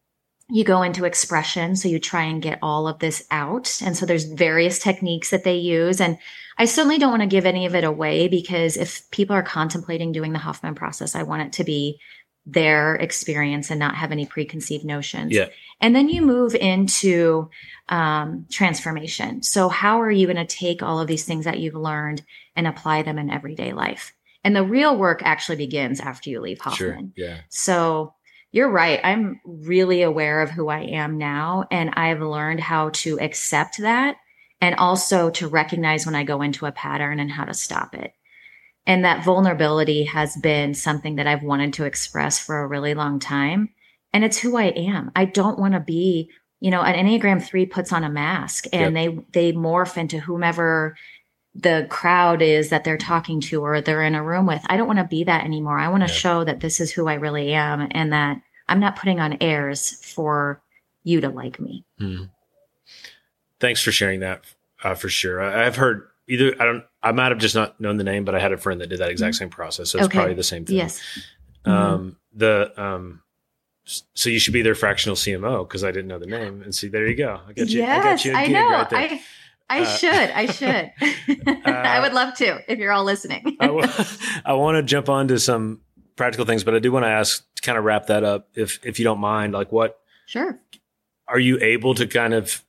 You 0.52 0.64
go 0.64 0.82
into 0.82 1.04
expression. 1.04 1.76
So 1.76 1.88
you 1.88 1.98
try 2.00 2.24
and 2.24 2.42
get 2.42 2.58
all 2.60 2.88
of 2.88 2.98
this 2.98 3.24
out. 3.30 3.80
And 3.82 3.96
so 3.96 4.04
there's 4.04 4.24
various 4.24 4.80
techniques 4.80 5.30
that 5.30 5.44
they 5.44 5.56
use. 5.56 6.00
And 6.00 6.18
I 6.58 6.64
certainly 6.64 6.98
don't 6.98 7.10
want 7.10 7.22
to 7.22 7.28
give 7.28 7.46
any 7.46 7.64
of 7.64 7.74
it 7.74 7.84
away 7.84 8.26
because 8.28 8.76
if 8.76 9.08
people 9.12 9.34
are 9.34 9.42
contemplating 9.42 10.12
doing 10.12 10.32
the 10.32 10.40
Hoffman 10.40 10.74
process, 10.74 11.14
I 11.14 11.22
want 11.22 11.42
it 11.42 11.52
to 11.54 11.64
be 11.64 12.00
their 12.46 12.96
experience 12.96 13.70
and 13.70 13.78
not 13.78 13.94
have 13.94 14.12
any 14.12 14.26
preconceived 14.26 14.84
notions. 14.84 15.32
Yeah. 15.32 15.48
And 15.80 15.94
then 15.94 16.08
you 16.08 16.22
move 16.22 16.54
into 16.54 17.50
um, 17.88 18.46
transformation. 18.50 19.42
So, 19.42 19.68
how 19.68 20.00
are 20.00 20.10
you 20.10 20.26
going 20.26 20.36
to 20.36 20.44
take 20.44 20.82
all 20.82 21.00
of 21.00 21.06
these 21.08 21.24
things 21.24 21.44
that 21.44 21.58
you've 21.58 21.74
learned 21.74 22.22
and 22.56 22.66
apply 22.66 23.02
them 23.02 23.18
in 23.18 23.30
everyday 23.30 23.72
life? 23.72 24.12
And 24.42 24.56
the 24.56 24.64
real 24.64 24.96
work 24.96 25.22
actually 25.22 25.56
begins 25.56 26.00
after 26.00 26.30
you 26.30 26.40
leave 26.40 26.60
Hoffman. 26.60 27.12
Sure. 27.16 27.26
Yeah. 27.26 27.40
So, 27.48 28.14
you're 28.52 28.70
right. 28.70 29.00
I'm 29.04 29.40
really 29.44 30.02
aware 30.02 30.40
of 30.42 30.50
who 30.50 30.68
I 30.68 30.80
am 30.80 31.18
now, 31.18 31.66
and 31.70 31.90
I've 31.94 32.20
learned 32.20 32.60
how 32.60 32.90
to 32.90 33.20
accept 33.20 33.78
that 33.78 34.16
and 34.60 34.74
also 34.74 35.30
to 35.30 35.48
recognize 35.48 36.04
when 36.04 36.14
I 36.14 36.24
go 36.24 36.42
into 36.42 36.66
a 36.66 36.72
pattern 36.72 37.20
and 37.20 37.30
how 37.30 37.44
to 37.44 37.54
stop 37.54 37.94
it. 37.94 38.12
And 38.86 39.04
that 39.04 39.24
vulnerability 39.24 40.04
has 40.04 40.36
been 40.36 40.74
something 40.74 41.16
that 41.16 41.26
I've 41.26 41.42
wanted 41.42 41.74
to 41.74 41.84
express 41.84 42.38
for 42.38 42.58
a 42.58 42.66
really 42.66 42.94
long 42.94 43.18
time. 43.18 43.70
And 44.12 44.24
it's 44.24 44.38
who 44.38 44.56
I 44.56 44.64
am. 44.64 45.12
I 45.14 45.26
don't 45.26 45.58
want 45.58 45.74
to 45.74 45.80
be, 45.80 46.30
you 46.60 46.70
know, 46.70 46.82
an 46.82 46.94
Enneagram 46.94 47.42
3 47.42 47.66
puts 47.66 47.92
on 47.92 48.04
a 48.04 48.10
mask 48.10 48.66
and 48.72 48.96
yep. 48.96 49.14
they 49.32 49.50
they 49.50 49.56
morph 49.56 49.96
into 49.96 50.18
whomever 50.18 50.96
the 51.54 51.86
crowd 51.90 52.42
is 52.42 52.70
that 52.70 52.84
they're 52.84 52.96
talking 52.96 53.40
to 53.40 53.62
or 53.62 53.80
they're 53.80 54.02
in 54.02 54.14
a 54.14 54.22
room 54.22 54.46
with. 54.46 54.62
I 54.66 54.76
don't 54.76 54.86
want 54.86 54.98
to 55.00 55.04
be 55.04 55.24
that 55.24 55.44
anymore. 55.44 55.78
I 55.78 55.88
want 55.88 56.02
to 56.02 56.12
yep. 56.12 56.16
show 56.16 56.44
that 56.44 56.60
this 56.60 56.80
is 56.80 56.92
who 56.92 57.08
I 57.08 57.14
really 57.14 57.52
am 57.52 57.88
and 57.90 58.12
that 58.12 58.40
I'm 58.68 58.80
not 58.80 58.96
putting 58.96 59.20
on 59.20 59.38
airs 59.40 60.04
for 60.04 60.62
you 61.02 61.20
to 61.20 61.28
like 61.28 61.58
me. 61.58 61.84
Hmm. 61.98 62.24
Thanks 63.58 63.82
for 63.82 63.92
sharing 63.92 64.20
that 64.20 64.44
uh, 64.82 64.94
for 64.94 65.08
sure. 65.08 65.42
I, 65.42 65.64
have 65.64 65.76
heard 65.76 66.08
either 66.30 66.54
I 66.60 66.64
don't 66.64 66.84
I 67.02 67.12
might 67.12 67.30
have 67.30 67.38
just 67.38 67.54
not 67.54 67.80
known 67.80 67.96
the 67.96 68.04
name, 68.04 68.24
but 68.24 68.34
I 68.34 68.38
had 68.38 68.52
a 68.52 68.56
friend 68.56 68.80
that 68.80 68.88
did 68.88 69.00
that 69.00 69.10
exact 69.10 69.34
mm-hmm. 69.34 69.44
same 69.44 69.50
process. 69.50 69.90
So 69.90 69.98
it's 69.98 70.06
okay. 70.06 70.18
probably 70.18 70.34
the 70.34 70.42
same 70.42 70.64
thing. 70.64 70.76
Yes. 70.76 71.02
Um, 71.64 71.74
mm-hmm. 71.74 72.08
the 72.38 72.82
um, 72.82 73.22
so 73.84 74.30
you 74.30 74.38
should 74.38 74.52
be 74.54 74.62
their 74.62 74.74
fractional 74.74 75.16
CMO 75.16 75.66
because 75.66 75.82
I 75.82 75.90
didn't 75.90 76.08
know 76.08 76.18
the 76.18 76.26
name. 76.26 76.62
And 76.62 76.74
see, 76.74 76.88
there 76.88 77.06
you 77.06 77.16
go. 77.16 77.40
I 77.46 77.52
got 77.52 77.68
you. 77.68 77.80
Yes, 77.80 78.04
I, 78.04 78.10
got 78.10 78.24
you 78.24 78.32
I 78.32 78.46
know. 78.46 78.70
Right 78.70 78.92
I 78.92 79.22
I 79.68 79.82
uh, 79.82 79.86
should. 79.86 80.10
I 80.12 80.46
should. 80.46 80.92
uh, 81.46 81.70
I 81.70 82.00
would 82.00 82.12
love 82.12 82.34
to 82.36 82.60
if 82.70 82.78
you're 82.78 82.92
all 82.92 83.04
listening. 83.04 83.56
I, 83.60 83.66
w- 83.66 83.88
I 84.44 84.52
want 84.54 84.76
to 84.76 84.82
jump 84.82 85.08
on 85.08 85.28
to 85.28 85.38
some 85.38 85.80
practical 86.16 86.46
things, 86.46 86.64
but 86.64 86.74
I 86.74 86.78
do 86.78 86.92
want 86.92 87.04
to 87.04 87.08
ask 87.08 87.44
to 87.56 87.62
kind 87.62 87.78
of 87.78 87.84
wrap 87.84 88.06
that 88.06 88.24
up, 88.24 88.48
if 88.54 88.84
if 88.84 88.98
you 88.98 89.04
don't 89.04 89.20
mind. 89.20 89.52
Like, 89.52 89.72
what? 89.72 89.98
Sure. 90.26 90.60
Are 91.26 91.38
you 91.38 91.58
able 91.60 91.94
to 91.94 92.06
kind 92.06 92.34
of 92.34 92.64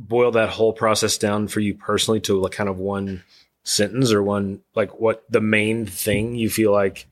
boil 0.00 0.32
that 0.32 0.48
whole 0.48 0.72
process 0.72 1.18
down 1.18 1.46
for 1.46 1.60
you 1.60 1.74
personally 1.74 2.20
to 2.20 2.40
like 2.40 2.52
kind 2.52 2.68
of 2.68 2.78
one 2.78 3.22
sentence 3.62 4.12
or 4.12 4.22
one 4.22 4.60
like 4.74 4.98
what 4.98 5.24
the 5.30 5.40
main 5.40 5.84
thing 5.84 6.34
you 6.34 6.48
feel 6.48 6.72
like 6.72 7.06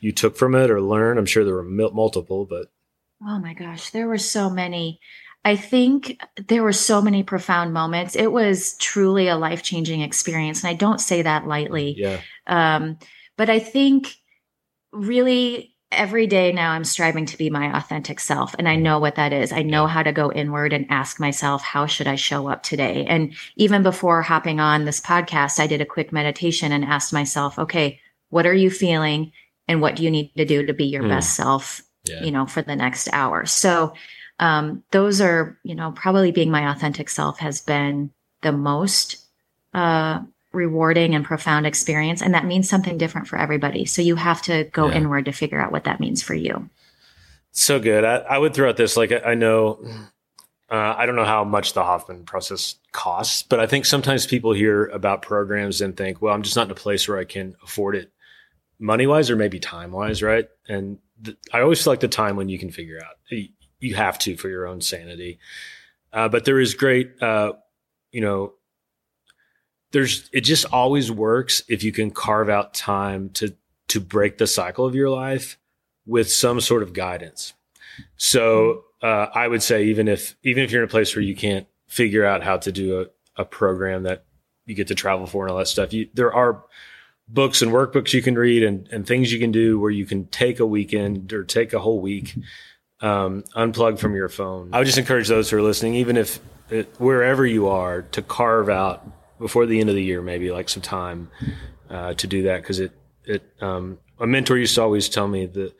you 0.00 0.12
took 0.12 0.36
from 0.36 0.54
it 0.54 0.70
or 0.70 0.80
learned? 0.80 1.18
I'm 1.18 1.26
sure 1.26 1.44
there 1.44 1.54
were 1.54 1.64
multiple, 1.64 2.46
but 2.46 2.70
oh 3.26 3.38
my 3.38 3.54
gosh, 3.54 3.90
there 3.90 4.06
were 4.06 4.18
so 4.18 4.48
many. 4.48 5.00
I 5.44 5.56
think 5.56 6.20
there 6.48 6.62
were 6.62 6.72
so 6.72 7.00
many 7.00 7.22
profound 7.22 7.72
moments. 7.72 8.16
It 8.16 8.30
was 8.30 8.76
truly 8.78 9.28
a 9.28 9.36
life 9.36 9.62
changing 9.62 10.02
experience, 10.02 10.62
and 10.62 10.70
I 10.70 10.74
don't 10.74 11.00
say 11.00 11.22
that 11.22 11.46
lightly. 11.46 11.94
Yeah. 11.98 12.20
Um, 12.46 12.98
but 13.36 13.50
I 13.50 13.58
think 13.58 14.14
really 14.92 15.74
every 15.90 16.26
day 16.26 16.52
now 16.52 16.72
I'm 16.72 16.84
striving 16.84 17.26
to 17.26 17.38
be 17.38 17.48
my 17.50 17.76
authentic 17.76 18.20
self. 18.20 18.54
And 18.58 18.68
I 18.68 18.76
know 18.76 18.98
what 18.98 19.14
that 19.14 19.32
is. 19.32 19.52
I 19.52 19.62
know 19.62 19.86
how 19.86 20.02
to 20.02 20.12
go 20.12 20.30
inward 20.30 20.72
and 20.72 20.86
ask 20.90 21.18
myself, 21.18 21.62
how 21.62 21.86
should 21.86 22.06
I 22.06 22.14
show 22.14 22.48
up 22.48 22.62
today? 22.62 23.06
And 23.06 23.34
even 23.56 23.82
before 23.82 24.22
hopping 24.22 24.60
on 24.60 24.84
this 24.84 25.00
podcast, 25.00 25.58
I 25.58 25.66
did 25.66 25.80
a 25.80 25.86
quick 25.86 26.12
meditation 26.12 26.72
and 26.72 26.84
asked 26.84 27.12
myself, 27.12 27.58
okay, 27.58 28.00
what 28.28 28.46
are 28.46 28.54
you 28.54 28.70
feeling? 28.70 29.32
And 29.66 29.80
what 29.80 29.96
do 29.96 30.04
you 30.04 30.10
need 30.10 30.32
to 30.36 30.44
do 30.44 30.66
to 30.66 30.74
be 30.74 30.86
your 30.86 31.02
mm. 31.02 31.08
best 31.08 31.34
self, 31.34 31.82
yeah. 32.04 32.22
you 32.22 32.30
know, 32.30 32.46
for 32.46 32.62
the 32.62 32.76
next 32.76 33.08
hour? 33.12 33.46
So, 33.46 33.94
um, 34.40 34.84
those 34.92 35.20
are, 35.20 35.58
you 35.64 35.74
know, 35.74 35.90
probably 35.92 36.30
being 36.30 36.50
my 36.50 36.70
authentic 36.70 37.08
self 37.08 37.40
has 37.40 37.60
been 37.60 38.10
the 38.42 38.52
most, 38.52 39.26
uh, 39.74 40.20
rewarding 40.52 41.14
and 41.14 41.24
profound 41.24 41.66
experience. 41.66 42.22
And 42.22 42.34
that 42.34 42.46
means 42.46 42.68
something 42.68 42.98
different 42.98 43.28
for 43.28 43.38
everybody. 43.38 43.84
So 43.84 44.02
you 44.02 44.16
have 44.16 44.42
to 44.42 44.64
go 44.64 44.88
yeah. 44.88 44.96
inward 44.96 45.26
to 45.26 45.32
figure 45.32 45.60
out 45.60 45.72
what 45.72 45.84
that 45.84 46.00
means 46.00 46.22
for 46.22 46.34
you. 46.34 46.68
So 47.52 47.78
good. 47.78 48.04
I, 48.04 48.16
I 48.16 48.38
would 48.38 48.54
throw 48.54 48.68
out 48.68 48.76
this 48.76 48.96
like, 48.96 49.12
I, 49.12 49.34
know, 49.34 49.84
uh, 50.70 50.94
I 50.96 51.06
don't 51.06 51.16
know 51.16 51.24
how 51.24 51.44
much 51.44 51.72
the 51.72 51.82
Hoffman 51.82 52.24
process 52.24 52.76
costs, 52.92 53.42
but 53.42 53.60
I 53.60 53.66
think 53.66 53.84
sometimes 53.84 54.26
people 54.26 54.52
hear 54.52 54.86
about 54.86 55.22
programs 55.22 55.80
and 55.80 55.96
think, 55.96 56.22
well, 56.22 56.34
I'm 56.34 56.42
just 56.42 56.56
not 56.56 56.66
in 56.66 56.70
a 56.70 56.76
place 56.76 57.08
where 57.08 57.18
I 57.18 57.24
can 57.24 57.56
afford 57.62 57.96
it 57.96 58.12
money 58.78 59.06
wise 59.06 59.30
or 59.30 59.36
maybe 59.36 59.58
time 59.58 59.92
wise, 59.92 60.22
right? 60.22 60.48
And 60.68 60.98
th- 61.24 61.36
I 61.52 61.60
always 61.60 61.82
feel 61.82 61.92
like 61.92 62.00
the 62.00 62.08
time 62.08 62.36
when 62.36 62.48
you 62.48 62.58
can 62.58 62.70
figure 62.70 63.00
out 63.04 63.16
you, 63.28 63.48
you 63.80 63.94
have 63.96 64.18
to 64.20 64.36
for 64.36 64.48
your 64.48 64.66
own 64.66 64.80
sanity. 64.80 65.38
Uh, 66.12 66.28
but 66.28 66.44
there 66.44 66.60
is 66.60 66.74
great, 66.74 67.20
uh, 67.22 67.52
you 68.12 68.20
know, 68.20 68.54
there's 69.92 70.28
it 70.32 70.42
just 70.42 70.64
always 70.66 71.10
works 71.10 71.62
if 71.68 71.82
you 71.82 71.92
can 71.92 72.10
carve 72.10 72.48
out 72.48 72.74
time 72.74 73.30
to 73.30 73.54
to 73.88 74.00
break 74.00 74.38
the 74.38 74.46
cycle 74.46 74.84
of 74.84 74.94
your 74.94 75.10
life 75.10 75.58
with 76.06 76.30
some 76.30 76.60
sort 76.60 76.82
of 76.82 76.92
guidance. 76.92 77.54
So 78.16 78.84
uh, 79.02 79.26
I 79.34 79.48
would 79.48 79.62
say 79.62 79.84
even 79.84 80.08
if 80.08 80.36
even 80.42 80.64
if 80.64 80.70
you're 80.70 80.82
in 80.82 80.88
a 80.88 80.90
place 80.90 81.14
where 81.14 81.22
you 81.22 81.36
can't 81.36 81.66
figure 81.86 82.24
out 82.24 82.42
how 82.42 82.58
to 82.58 82.72
do 82.72 83.00
a, 83.00 83.42
a 83.42 83.44
program 83.44 84.02
that 84.02 84.24
you 84.66 84.74
get 84.74 84.88
to 84.88 84.94
travel 84.94 85.26
for 85.26 85.44
and 85.44 85.52
all 85.52 85.58
that 85.58 85.68
stuff, 85.68 85.92
you, 85.92 86.08
there 86.14 86.32
are 86.32 86.64
books 87.28 87.62
and 87.62 87.72
workbooks 87.72 88.12
you 88.12 88.22
can 88.22 88.34
read 88.34 88.62
and, 88.62 88.88
and 88.88 89.06
things 89.06 89.32
you 89.32 89.38
can 89.38 89.52
do 89.52 89.78
where 89.78 89.90
you 89.90 90.06
can 90.06 90.26
take 90.26 90.60
a 90.60 90.66
weekend 90.66 91.32
or 91.32 91.44
take 91.44 91.72
a 91.72 91.78
whole 91.78 92.00
week, 92.00 92.34
um, 93.00 93.42
unplug 93.54 93.98
from 93.98 94.14
your 94.14 94.28
phone. 94.28 94.70
I 94.72 94.78
would 94.78 94.86
just 94.86 94.98
encourage 94.98 95.28
those 95.28 95.50
who 95.50 95.58
are 95.58 95.62
listening, 95.62 95.94
even 95.94 96.16
if 96.16 96.40
it, 96.70 96.94
wherever 96.98 97.46
you 97.46 97.68
are, 97.68 98.02
to 98.02 98.22
carve 98.22 98.68
out 98.68 99.06
before 99.38 99.66
the 99.66 99.80
end 99.80 99.88
of 99.88 99.94
the 99.94 100.02
year, 100.02 100.22
maybe 100.22 100.50
like 100.50 100.68
some 100.68 100.82
time 100.82 101.30
uh, 101.90 102.14
to 102.14 102.26
do 102.26 102.42
that 102.44 102.62
because 102.62 102.80
it 102.80 102.92
it 103.24 103.42
um, 103.60 103.98
a 104.18 104.26
mentor 104.26 104.56
used 104.56 104.74
to 104.74 104.82
always 104.82 105.08
tell 105.08 105.28
me 105.28 105.46
that 105.46 105.74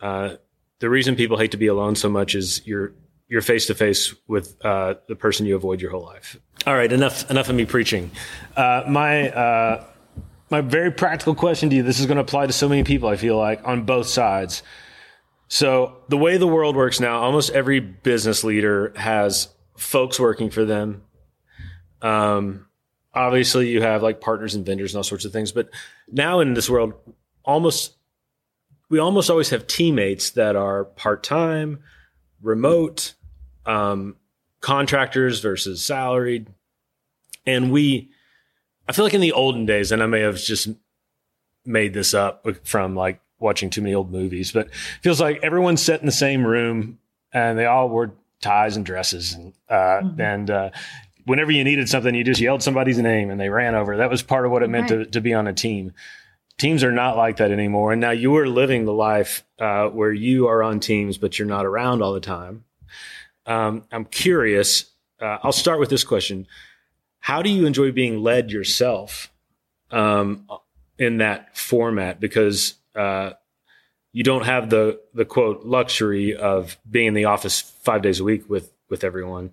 uh, 0.00 0.36
the 0.78 0.88
reason 0.88 1.16
people 1.16 1.38
hate 1.38 1.50
to 1.52 1.56
be 1.56 1.66
alone 1.66 1.96
so 1.96 2.08
much 2.08 2.34
is 2.34 2.66
you're 2.66 2.92
you're 3.28 3.42
face 3.42 3.66
to 3.66 3.74
face 3.74 4.14
with 4.26 4.56
uh, 4.64 4.94
the 5.06 5.16
person 5.16 5.46
you 5.46 5.54
avoid 5.54 5.80
your 5.80 5.90
whole 5.90 6.04
life. 6.04 6.38
All 6.66 6.74
right, 6.74 6.90
enough 6.92 7.30
enough 7.30 7.48
of 7.48 7.54
me 7.54 7.66
preaching. 7.66 8.10
Uh, 8.56 8.84
my 8.88 9.30
uh, 9.30 9.84
my 10.50 10.60
very 10.60 10.90
practical 10.90 11.34
question 11.34 11.70
to 11.70 11.76
you. 11.76 11.82
This 11.82 12.00
is 12.00 12.06
going 12.06 12.16
to 12.16 12.22
apply 12.22 12.46
to 12.46 12.52
so 12.52 12.68
many 12.68 12.84
people. 12.84 13.08
I 13.08 13.16
feel 13.16 13.36
like 13.36 13.66
on 13.66 13.84
both 13.84 14.06
sides. 14.06 14.62
So 15.48 15.96
the 16.08 16.18
way 16.18 16.36
the 16.36 16.46
world 16.46 16.76
works 16.76 17.00
now, 17.00 17.20
almost 17.20 17.50
every 17.50 17.80
business 17.80 18.44
leader 18.44 18.92
has 18.96 19.48
folks 19.76 20.20
working 20.20 20.50
for 20.50 20.64
them. 20.64 21.02
Um, 22.02 22.66
obviously 23.18 23.68
you 23.68 23.82
have 23.82 24.02
like 24.02 24.20
partners 24.20 24.54
and 24.54 24.64
vendors 24.64 24.94
and 24.94 24.98
all 24.98 25.02
sorts 25.02 25.24
of 25.24 25.32
things 25.32 25.50
but 25.50 25.68
now 26.10 26.38
in 26.38 26.54
this 26.54 26.70
world 26.70 26.94
almost 27.44 27.96
we 28.88 28.98
almost 28.98 29.28
always 29.28 29.50
have 29.50 29.66
teammates 29.66 30.30
that 30.30 30.54
are 30.54 30.84
part-time 30.84 31.80
remote 32.40 33.14
um, 33.66 34.16
contractors 34.60 35.40
versus 35.40 35.84
salaried 35.84 36.46
and 37.44 37.72
we 37.72 38.08
i 38.88 38.92
feel 38.92 39.04
like 39.04 39.14
in 39.14 39.20
the 39.20 39.32
olden 39.32 39.66
days 39.66 39.90
and 39.90 40.00
i 40.00 40.06
may 40.06 40.20
have 40.20 40.36
just 40.36 40.68
made 41.66 41.92
this 41.92 42.14
up 42.14 42.46
from 42.64 42.94
like 42.94 43.20
watching 43.40 43.68
too 43.68 43.82
many 43.82 43.94
old 43.94 44.12
movies 44.12 44.52
but 44.52 44.72
feels 45.02 45.20
like 45.20 45.40
everyone's 45.42 45.82
set 45.82 46.00
in 46.00 46.06
the 46.06 46.12
same 46.12 46.46
room 46.46 46.98
and 47.32 47.58
they 47.58 47.66
all 47.66 47.88
wore 47.88 48.14
ties 48.40 48.76
and 48.76 48.86
dresses 48.86 49.32
and 49.32 49.52
uh, 49.68 49.74
mm-hmm. 49.74 50.20
and 50.20 50.50
uh, 50.50 50.70
whenever 51.28 51.50
you 51.50 51.62
needed 51.62 51.88
something, 51.88 52.14
you 52.14 52.24
just 52.24 52.40
yelled 52.40 52.62
somebody's 52.62 52.98
name 52.98 53.30
and 53.30 53.40
they 53.40 53.48
ran 53.48 53.74
over. 53.74 53.96
That 53.98 54.10
was 54.10 54.22
part 54.22 54.46
of 54.46 54.50
what 54.50 54.62
it 54.62 54.70
meant 54.70 54.90
right. 54.90 55.04
to, 55.04 55.10
to 55.10 55.20
be 55.20 55.34
on 55.34 55.46
a 55.46 55.52
team. 55.52 55.92
Teams 56.56 56.82
are 56.82 56.92
not 56.92 57.16
like 57.16 57.36
that 57.36 57.52
anymore. 57.52 57.92
And 57.92 58.00
now 58.00 58.10
you 58.10 58.36
are 58.36 58.48
living 58.48 58.84
the 58.84 58.92
life 58.92 59.44
uh, 59.60 59.88
where 59.88 60.12
you 60.12 60.48
are 60.48 60.62
on 60.62 60.80
teams, 60.80 61.18
but 61.18 61.38
you're 61.38 61.46
not 61.46 61.66
around 61.66 62.02
all 62.02 62.12
the 62.12 62.20
time. 62.20 62.64
Um, 63.46 63.84
I'm 63.92 64.04
curious. 64.04 64.86
Uh, 65.20 65.38
I'll 65.42 65.52
start 65.52 65.78
with 65.78 65.90
this 65.90 66.02
question. 66.02 66.46
How 67.20 67.42
do 67.42 67.50
you 67.50 67.66
enjoy 67.66 67.92
being 67.92 68.22
led 68.22 68.50
yourself 68.50 69.30
um, 69.90 70.48
in 70.98 71.18
that 71.18 71.56
format 71.56 72.20
because 72.20 72.74
uh, 72.94 73.32
you 74.12 74.24
don't 74.24 74.44
have 74.44 74.70
the 74.70 75.00
the 75.14 75.24
quote 75.24 75.64
luxury 75.64 76.34
of 76.34 76.76
being 76.90 77.08
in 77.08 77.14
the 77.14 77.26
office 77.26 77.60
five 77.60 78.02
days 78.02 78.20
a 78.20 78.24
week 78.24 78.48
with 78.48 78.72
with 78.88 79.04
everyone. 79.04 79.50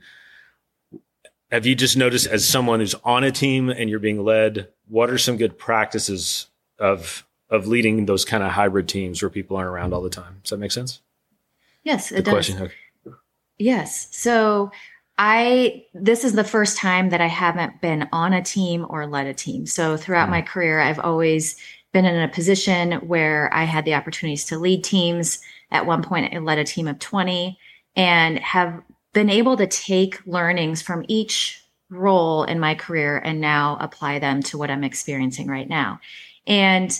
Have 1.51 1.65
you 1.65 1.75
just 1.75 1.95
noticed 1.95 2.27
as 2.27 2.47
someone 2.47 2.79
who's 2.79 2.95
on 3.03 3.23
a 3.23 3.31
team 3.31 3.69
and 3.69 3.89
you're 3.89 3.99
being 3.99 4.23
led, 4.23 4.67
what 4.87 5.09
are 5.09 5.17
some 5.17 5.37
good 5.37 5.57
practices 5.57 6.47
of 6.79 7.25
of 7.49 7.67
leading 7.67 8.07
those 8.07 8.25
kind 8.25 8.43
of 8.43 8.51
hybrid 8.51 8.87
teams 8.89 9.21
where 9.21 9.29
people 9.29 9.55
aren't 9.55 9.69
around 9.69 9.93
all 9.93 10.01
the 10.01 10.09
time? 10.09 10.39
Does 10.43 10.49
that 10.49 10.57
make 10.57 10.71
sense? 10.71 11.01
Yes, 11.83 12.11
it 12.11 12.15
Good 12.17 12.25
does. 12.25 12.33
question. 12.33 12.61
Okay. 12.61 12.73
Yes. 13.59 14.07
So 14.11 14.71
I 15.17 15.85
this 15.93 16.23
is 16.23 16.33
the 16.33 16.43
first 16.43 16.77
time 16.77 17.09
that 17.11 17.21
I 17.21 17.27
haven't 17.27 17.79
been 17.81 18.09
on 18.11 18.33
a 18.33 18.41
team 18.41 18.85
or 18.89 19.05
led 19.07 19.27
a 19.27 19.33
team. 19.33 19.65
So 19.67 19.95
throughout 19.95 20.27
Mm. 20.27 20.31
my 20.31 20.41
career, 20.41 20.79
I've 20.79 20.99
always 20.99 21.55
been 21.93 22.05
in 22.05 22.19
a 22.21 22.27
position 22.27 22.93
where 23.07 23.53
I 23.53 23.63
had 23.63 23.85
the 23.85 23.93
opportunities 23.93 24.43
to 24.45 24.57
lead 24.57 24.83
teams. 24.83 25.39
At 25.71 25.85
one 25.85 26.03
point, 26.03 26.33
I 26.33 26.39
led 26.39 26.57
a 26.57 26.65
team 26.65 26.87
of 26.87 26.99
20 26.99 27.57
and 27.95 28.39
have 28.39 28.81
been 29.15 29.29
able 29.29 29.55
to 29.55 29.65
take 29.65 30.21
learnings 30.27 30.81
from 30.81 31.05
each 31.07 31.63
role 31.89 32.43
in 32.43 32.59
my 32.59 32.75
career 32.75 33.17
and 33.17 33.39
now 33.39 33.77
apply 33.79 34.19
them 34.19 34.43
to 34.43 34.57
what 34.57 34.69
I'm 34.69 34.83
experiencing 34.83 35.47
right 35.47 35.69
now. 35.69 36.01
And 36.45 36.91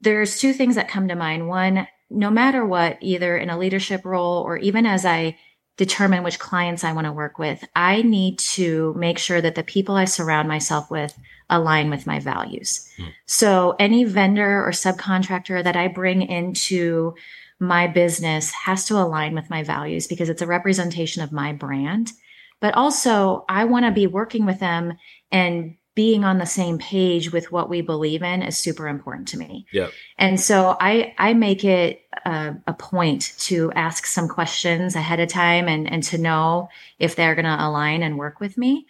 there's 0.00 0.40
two 0.40 0.52
things 0.52 0.74
that 0.74 0.88
come 0.88 1.06
to 1.08 1.14
mind. 1.14 1.48
One, 1.48 1.86
no 2.10 2.28
matter 2.28 2.66
what, 2.66 2.98
either 3.00 3.36
in 3.38 3.50
a 3.50 3.58
leadership 3.58 4.04
role 4.04 4.42
or 4.42 4.58
even 4.58 4.84
as 4.84 5.06
I 5.06 5.38
determine 5.76 6.24
which 6.24 6.40
clients 6.40 6.82
I 6.82 6.92
want 6.92 7.06
to 7.06 7.12
work 7.12 7.38
with, 7.38 7.64
I 7.76 8.02
need 8.02 8.40
to 8.40 8.92
make 8.94 9.18
sure 9.18 9.40
that 9.40 9.54
the 9.54 9.62
people 9.62 9.94
I 9.94 10.06
surround 10.06 10.48
myself 10.48 10.90
with 10.90 11.16
align 11.48 11.88
with 11.88 12.04
my 12.04 12.18
values. 12.18 12.90
Hmm. 12.96 13.08
So 13.26 13.76
any 13.78 14.02
vendor 14.02 14.64
or 14.64 14.70
subcontractor 14.72 15.62
that 15.62 15.76
I 15.76 15.86
bring 15.86 16.22
into 16.22 17.14
my 17.60 17.86
business 17.86 18.50
has 18.50 18.86
to 18.86 18.98
align 18.98 19.34
with 19.34 19.50
my 19.50 19.62
values 19.62 20.06
because 20.06 20.28
it's 20.28 20.42
a 20.42 20.46
representation 20.46 21.22
of 21.22 21.32
my 21.32 21.52
brand. 21.52 22.12
But 22.60 22.74
also, 22.74 23.44
I 23.48 23.64
want 23.64 23.84
to 23.84 23.92
be 23.92 24.06
working 24.06 24.46
with 24.46 24.58
them 24.58 24.94
and 25.30 25.76
being 25.94 26.24
on 26.24 26.38
the 26.38 26.46
same 26.46 26.78
page 26.78 27.32
with 27.32 27.52
what 27.52 27.68
we 27.68 27.80
believe 27.80 28.22
in 28.22 28.42
is 28.42 28.58
super 28.58 28.88
important 28.88 29.28
to 29.28 29.38
me. 29.38 29.66
Yep. 29.72 29.92
And 30.18 30.40
so 30.40 30.76
I 30.80 31.14
I 31.18 31.34
make 31.34 31.64
it 31.64 32.02
a, 32.24 32.54
a 32.66 32.74
point 32.74 33.34
to 33.40 33.70
ask 33.72 34.06
some 34.06 34.28
questions 34.28 34.96
ahead 34.96 35.20
of 35.20 35.28
time 35.28 35.68
and 35.68 35.90
and 35.90 36.02
to 36.04 36.18
know 36.18 36.68
if 36.98 37.14
they're 37.14 37.36
going 37.36 37.44
to 37.44 37.64
align 37.64 38.02
and 38.02 38.18
work 38.18 38.40
with 38.40 38.58
me. 38.58 38.86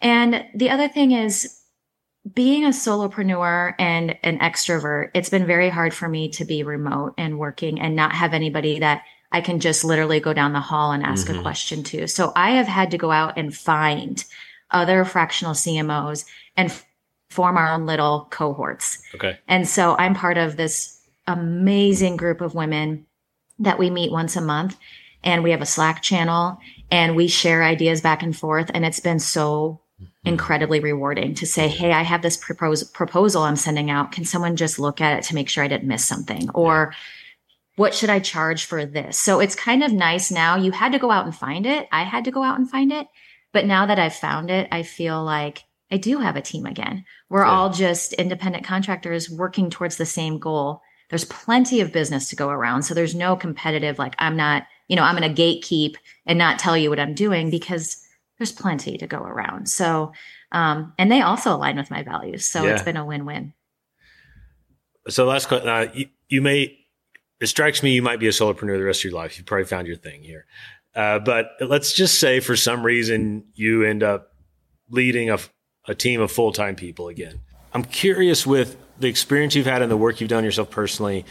And 0.00 0.46
the 0.54 0.70
other 0.70 0.88
thing 0.88 1.12
is 1.12 1.60
being 2.34 2.64
a 2.64 2.68
solopreneur 2.70 3.74
and 3.78 4.16
an 4.22 4.38
extrovert, 4.40 5.10
it's 5.14 5.28
been 5.30 5.46
very 5.46 5.68
hard 5.68 5.94
for 5.94 6.08
me 6.08 6.28
to 6.30 6.44
be 6.44 6.62
remote 6.62 7.14
and 7.16 7.38
working 7.38 7.80
and 7.80 7.94
not 7.94 8.12
have 8.12 8.34
anybody 8.34 8.80
that 8.80 9.02
I 9.32 9.40
can 9.40 9.60
just 9.60 9.84
literally 9.84 10.20
go 10.20 10.32
down 10.32 10.52
the 10.52 10.60
hall 10.60 10.92
and 10.92 11.02
ask 11.04 11.26
Mhm. 11.28 11.38
a 11.38 11.42
question 11.42 11.82
to. 11.84 12.06
So 12.08 12.32
I 12.34 12.52
have 12.52 12.66
had 12.68 12.90
to 12.92 12.98
go 12.98 13.10
out 13.10 13.36
and 13.36 13.54
find 13.54 14.24
other 14.70 15.04
fractional 15.04 15.54
CMOs 15.54 16.24
and 16.56 16.70
f- 16.70 16.84
form 17.30 17.56
our 17.56 17.68
own 17.72 17.86
little 17.86 18.28
cohorts. 18.30 19.02
Okay. 19.14 19.38
And 19.46 19.68
so 19.68 19.96
I'm 19.98 20.14
part 20.14 20.38
of 20.38 20.56
this 20.56 20.98
amazing 21.26 22.16
group 22.16 22.40
of 22.40 22.54
women 22.54 23.04
that 23.58 23.78
we 23.78 23.90
meet 23.90 24.12
once 24.12 24.36
a 24.36 24.40
month 24.40 24.76
and 25.24 25.42
we 25.42 25.50
have 25.50 25.62
a 25.62 25.66
Slack 25.66 26.02
channel 26.02 26.58
and 26.90 27.14
we 27.16 27.26
share 27.28 27.62
ideas 27.64 28.00
back 28.00 28.22
and 28.22 28.36
forth. 28.36 28.70
And 28.74 28.84
it's 28.86 29.00
been 29.00 29.18
so 29.18 29.80
incredibly 30.26 30.80
rewarding 30.80 31.34
to 31.36 31.46
say, 31.46 31.68
Hey, 31.68 31.92
I 31.92 32.02
have 32.02 32.20
this 32.22 32.36
propose- 32.36 32.84
proposal 32.84 33.42
I'm 33.44 33.56
sending 33.56 33.90
out. 33.90 34.12
Can 34.12 34.24
someone 34.24 34.56
just 34.56 34.78
look 34.78 35.00
at 35.00 35.18
it 35.18 35.24
to 35.24 35.34
make 35.34 35.48
sure 35.48 35.64
I 35.64 35.68
didn't 35.68 35.88
miss 35.88 36.04
something? 36.04 36.50
Or 36.50 36.92
what 37.76 37.94
should 37.94 38.10
I 38.10 38.18
charge 38.18 38.64
for 38.64 38.84
this? 38.84 39.16
So 39.18 39.40
it's 39.40 39.54
kind 39.54 39.84
of 39.84 39.92
nice 39.92 40.30
now. 40.30 40.56
You 40.56 40.72
had 40.72 40.92
to 40.92 40.98
go 40.98 41.10
out 41.10 41.24
and 41.26 41.34
find 41.34 41.64
it. 41.66 41.86
I 41.92 42.02
had 42.02 42.24
to 42.24 42.30
go 42.30 42.42
out 42.42 42.58
and 42.58 42.68
find 42.68 42.92
it. 42.92 43.06
But 43.52 43.66
now 43.66 43.86
that 43.86 43.98
I've 43.98 44.14
found 44.14 44.50
it, 44.50 44.68
I 44.72 44.82
feel 44.82 45.22
like 45.22 45.64
I 45.90 45.98
do 45.98 46.18
have 46.18 46.36
a 46.36 46.42
team 46.42 46.66
again. 46.66 47.04
We're 47.28 47.44
Yeah. 47.44 47.50
all 47.52 47.70
just 47.70 48.12
independent 48.14 48.64
contractors 48.64 49.30
working 49.30 49.70
towards 49.70 49.96
the 49.96 50.06
same 50.06 50.38
goal. 50.38 50.82
There's 51.10 51.24
plenty 51.24 51.80
of 51.80 51.92
business 51.92 52.28
to 52.30 52.36
go 52.36 52.48
around. 52.48 52.82
So 52.82 52.92
there's 52.94 53.14
no 53.14 53.36
competitive, 53.36 53.98
like, 53.98 54.16
I'm 54.18 54.36
not, 54.36 54.66
you 54.88 54.96
know, 54.96 55.02
I'm 55.04 55.16
going 55.16 55.32
to 55.32 55.40
gatekeep 55.42 55.94
and 56.26 56.36
not 56.38 56.58
tell 56.58 56.76
you 56.76 56.90
what 56.90 56.98
I'm 56.98 57.14
doing 57.14 57.48
because 57.50 58.02
there's 58.38 58.52
plenty 58.52 58.98
to 58.98 59.06
go 59.06 59.18
around. 59.18 59.68
So, 59.68 60.12
um, 60.52 60.92
and 60.98 61.10
they 61.10 61.22
also 61.22 61.54
align 61.54 61.76
with 61.76 61.90
my 61.90 62.02
values. 62.02 62.44
So 62.44 62.64
Yeah. 62.64 62.72
it's 62.72 62.82
been 62.82 62.96
a 62.96 63.04
win 63.04 63.24
win. 63.24 63.52
So 65.08 65.24
last 65.24 65.46
question, 65.48 65.68
uh, 65.68 65.86
you, 65.94 66.08
you 66.28 66.42
may, 66.42 66.78
it 67.40 67.46
strikes 67.46 67.82
me 67.82 67.92
you 67.92 68.02
might 68.02 68.18
be 68.18 68.26
a 68.26 68.30
solopreneur 68.32 68.76
the 68.78 68.84
rest 68.84 69.00
of 69.00 69.10
your 69.10 69.14
life. 69.14 69.38
You've 69.38 69.46
probably 69.46 69.66
found 69.66 69.86
your 69.86 69.96
thing 69.96 70.22
here. 70.22 70.46
Uh, 70.94 71.18
but 71.18 71.50
let's 71.60 71.92
just 71.92 72.18
say 72.18 72.40
for 72.40 72.56
some 72.56 72.82
reason 72.84 73.44
you 73.54 73.84
end 73.84 74.02
up 74.02 74.32
leading 74.90 75.30
a, 75.30 75.38
a 75.86 75.94
team 75.94 76.20
of 76.20 76.32
full-time 76.32 76.74
people 76.74 77.08
again. 77.08 77.40
I'm 77.72 77.84
curious 77.84 78.46
with 78.46 78.76
the 78.98 79.08
experience 79.08 79.54
you've 79.54 79.66
had 79.66 79.82
and 79.82 79.90
the 79.90 79.96
work 79.96 80.20
you've 80.20 80.30
done 80.30 80.44
yourself 80.44 80.70
personally, 80.70 81.24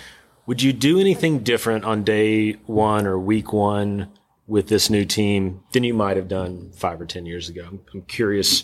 would 0.46 0.62
you 0.62 0.72
do 0.72 1.00
anything 1.00 1.40
different 1.40 1.84
on 1.84 2.04
day 2.04 2.54
one 2.68 3.08
or 3.08 3.18
week 3.18 3.52
one 3.52 4.10
with 4.48 4.68
this 4.68 4.90
new 4.90 5.06
team 5.06 5.64
than 5.74 5.84
you 5.84 5.94
might 5.94 6.18
have 6.18 6.28
done 6.28 6.72
five 6.74 7.02
or 7.02 7.06
10 7.06 7.26
years 7.26 7.50
ago? 7.50 7.80
I'm, 7.94 8.02
curious 8.04 8.64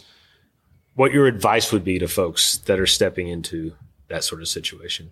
what 0.95 1.11
your 1.11 1.25
advice 1.27 1.71
would 1.71 1.83
be 1.83 1.99
to 1.99 2.07
folks 2.07 2.57
that 2.59 2.79
are 2.79 2.87
stepping 2.87 3.27
into 3.27 3.73
that 4.09 4.23
sort 4.23 4.41
of 4.41 4.47
situation. 4.47 5.11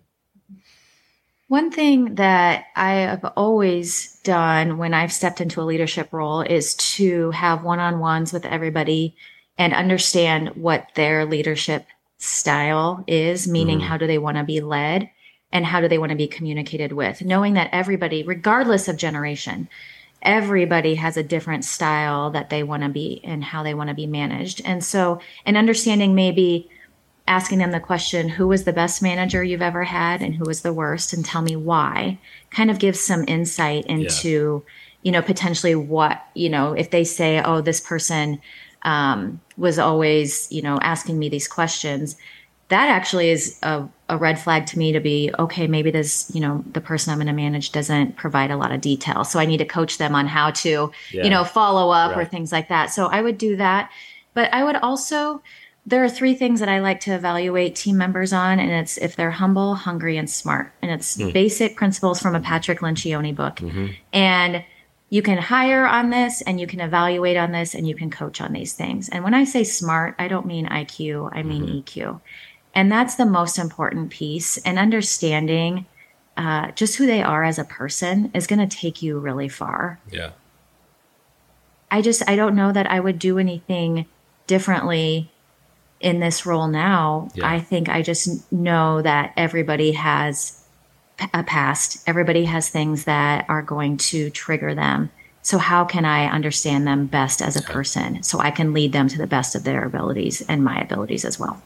One 1.48 1.72
thing 1.72 2.14
that 2.14 2.66
I 2.76 2.92
have 2.92 3.24
always 3.36 4.20
done 4.22 4.78
when 4.78 4.94
I've 4.94 5.12
stepped 5.12 5.40
into 5.40 5.60
a 5.60 5.64
leadership 5.64 6.12
role 6.12 6.42
is 6.42 6.74
to 6.96 7.32
have 7.32 7.64
one 7.64 7.80
on 7.80 7.98
ones 7.98 8.32
with 8.32 8.46
everybody 8.46 9.16
and 9.58 9.74
understand 9.74 10.50
what 10.50 10.86
their 10.94 11.24
leadership 11.24 11.86
style 12.18 13.02
is, 13.08 13.48
meaning 13.48 13.80
Mhm. 13.80 13.84
how 13.84 13.96
do 13.96 14.06
they 14.06 14.18
want 14.18 14.36
to 14.36 14.44
be 14.44 14.60
led 14.60 15.10
and 15.50 15.66
how 15.66 15.80
do 15.80 15.88
they 15.88 15.98
want 15.98 16.10
to 16.10 16.16
be 16.16 16.28
communicated 16.28 16.92
with, 16.92 17.22
knowing 17.22 17.54
that 17.54 17.70
everybody, 17.72 18.22
regardless 18.22 18.86
of 18.86 18.96
generation, 18.96 19.68
everybody 20.22 20.96
has 20.96 21.16
a 21.16 21.22
different 21.22 21.64
style 21.64 22.30
that 22.30 22.50
they 22.50 22.62
want 22.62 22.82
to 22.82 22.88
be 22.88 23.20
and 23.24 23.42
how 23.42 23.62
they 23.62 23.74
want 23.74 23.88
to 23.88 23.94
be 23.94 24.06
managed. 24.06 24.60
And 24.64 24.84
so, 24.84 25.20
and 25.46 25.56
understanding 25.56 26.14
maybe 26.14 26.68
asking 27.26 27.58
them 27.58 27.70
the 27.70 27.80
question, 27.80 28.28
who 28.28 28.48
was 28.48 28.64
the 28.64 28.72
best 28.72 29.02
manager 29.02 29.42
you've 29.42 29.62
ever 29.62 29.84
had 29.84 30.20
and 30.20 30.34
who 30.34 30.44
was 30.44 30.62
the 30.62 30.72
worst 30.72 31.12
and 31.12 31.24
tell 31.24 31.42
me 31.42 31.56
why 31.56 32.18
kind 32.50 32.70
of 32.70 32.78
gives 32.78 33.00
some 33.00 33.24
insight 33.28 33.86
into, 33.86 34.64
you 35.02 35.12
know, 35.12 35.22
potentially 35.22 35.74
what, 35.74 36.22
you 36.34 36.48
know, 36.48 36.72
if 36.72 36.90
they 36.90 37.04
say, 37.04 37.40
oh, 37.40 37.60
this 37.60 37.80
person 37.80 38.40
um, 38.82 39.40
was 39.56 39.78
always, 39.78 40.50
you 40.50 40.60
know, 40.60 40.78
asking 40.82 41.18
me 41.18 41.28
these 41.28 41.46
questions, 41.46 42.16
that 42.70 42.88
actually 42.88 43.30
is 43.30 43.58
a, 43.62 43.86
a 44.08 44.16
red 44.16 44.38
flag 44.38 44.64
to 44.66 44.78
me 44.78 44.92
to 44.92 45.00
be, 45.00 45.30
okay, 45.38 45.66
maybe 45.66 45.90
this, 45.90 46.30
you 46.32 46.40
know, 46.40 46.64
the 46.72 46.80
person 46.80 47.12
I'm 47.12 47.18
going 47.18 47.26
to 47.26 47.32
manage 47.32 47.72
doesn't 47.72 48.16
provide 48.16 48.50
a 48.50 48.56
lot 48.56 48.72
of 48.72 48.80
detail. 48.80 49.24
So 49.24 49.38
I 49.38 49.44
need 49.44 49.58
to 49.58 49.64
coach 49.64 49.98
them 49.98 50.14
on 50.14 50.26
how 50.26 50.52
to, 50.52 50.90
Yeah. 51.12 51.24
you 51.24 51.30
know, 51.30 51.44
follow 51.44 51.90
up 51.90 52.16
or 52.16 52.24
things 52.24 52.52
like 52.52 52.68
that. 52.68 52.86
So 52.86 53.06
I 53.06 53.22
would 53.22 53.38
do 53.38 53.56
that. 53.56 53.90
But 54.34 54.54
I 54.54 54.62
would 54.62 54.76
also, 54.76 55.42
there 55.84 56.04
are 56.04 56.08
three 56.08 56.34
things 56.34 56.60
that 56.60 56.68
I 56.68 56.78
like 56.78 57.00
to 57.00 57.12
evaluate 57.12 57.74
team 57.74 57.96
members 57.96 58.32
on, 58.32 58.60
and 58.60 58.70
it's 58.70 58.96
if 58.98 59.16
they're 59.16 59.32
humble, 59.32 59.74
hungry, 59.74 60.16
and 60.16 60.30
smart. 60.30 60.72
And 60.80 60.92
it's 60.92 61.16
hmm. 61.16 61.30
basic 61.30 61.76
principles 61.76 62.20
from 62.20 62.36
a 62.36 62.40
Patrick 62.40 62.80
Lencioni 62.80 63.34
book. 63.34 63.56
Mm-hmm. 63.56 63.86
And 64.12 64.64
you 65.10 65.22
can 65.22 65.38
hire 65.38 65.84
on 65.84 66.10
this 66.10 66.40
and 66.42 66.60
you 66.60 66.68
can 66.68 66.80
evaluate 66.80 67.36
on 67.36 67.50
this 67.50 67.74
and 67.74 67.86
you 67.86 67.96
can 67.96 68.10
coach 68.10 68.40
on 68.40 68.52
these 68.52 68.72
things. 68.72 69.08
And 69.08 69.24
when 69.24 69.34
I 69.34 69.42
say 69.44 69.64
smart, 69.64 70.14
I 70.20 70.28
don't 70.28 70.46
mean 70.46 70.68
IQ, 70.68 71.30
I 71.34 71.42
mean 71.42 71.64
mm-hmm. 71.64 71.78
EQ. 71.78 72.20
And 72.74 72.90
that's 72.90 73.16
the 73.16 73.26
most 73.26 73.58
important 73.58 74.10
piece. 74.10 74.56
And 74.58 74.78
understanding 74.78 75.86
uh, 76.36 76.70
just 76.72 76.96
who 76.96 77.06
they 77.06 77.22
are 77.22 77.44
as 77.44 77.58
a 77.58 77.64
person 77.64 78.30
is 78.34 78.46
going 78.46 78.66
to 78.66 78.76
take 78.76 79.02
you 79.02 79.18
really 79.18 79.48
far. 79.48 79.98
Yeah. 80.10 80.30
I 81.90 82.02
just 82.02 82.28
I 82.28 82.36
don't 82.36 82.54
know 82.54 82.72
that 82.72 82.90
I 82.90 83.00
would 83.00 83.18
do 83.18 83.38
anything 83.38 84.06
differently 84.46 85.30
in 86.00 86.20
this 86.20 86.46
role 86.46 86.68
now. 86.68 87.28
Yeah. 87.34 87.48
I 87.48 87.60
think 87.60 87.88
I 87.88 88.02
just 88.02 88.50
know 88.52 89.02
that 89.02 89.32
everybody 89.36 89.92
has 89.92 90.64
a 91.34 91.42
past. 91.42 92.02
Everybody 92.08 92.44
has 92.44 92.70
things 92.70 93.04
that 93.04 93.44
are 93.48 93.62
going 93.62 93.96
to 93.98 94.30
trigger 94.30 94.74
them. 94.74 95.10
So 95.42 95.58
how 95.58 95.84
can 95.84 96.04
I 96.04 96.26
understand 96.26 96.86
them 96.86 97.06
best 97.06 97.42
as 97.42 97.56
a 97.56 97.62
person 97.62 98.22
so 98.22 98.38
I 98.38 98.50
can 98.50 98.72
lead 98.72 98.92
them 98.92 99.08
to 99.08 99.18
the 99.18 99.26
best 99.26 99.54
of 99.54 99.64
their 99.64 99.84
abilities 99.84 100.42
and 100.42 100.62
my 100.62 100.80
abilities 100.80 101.24
as 101.24 101.38
well? 101.38 101.62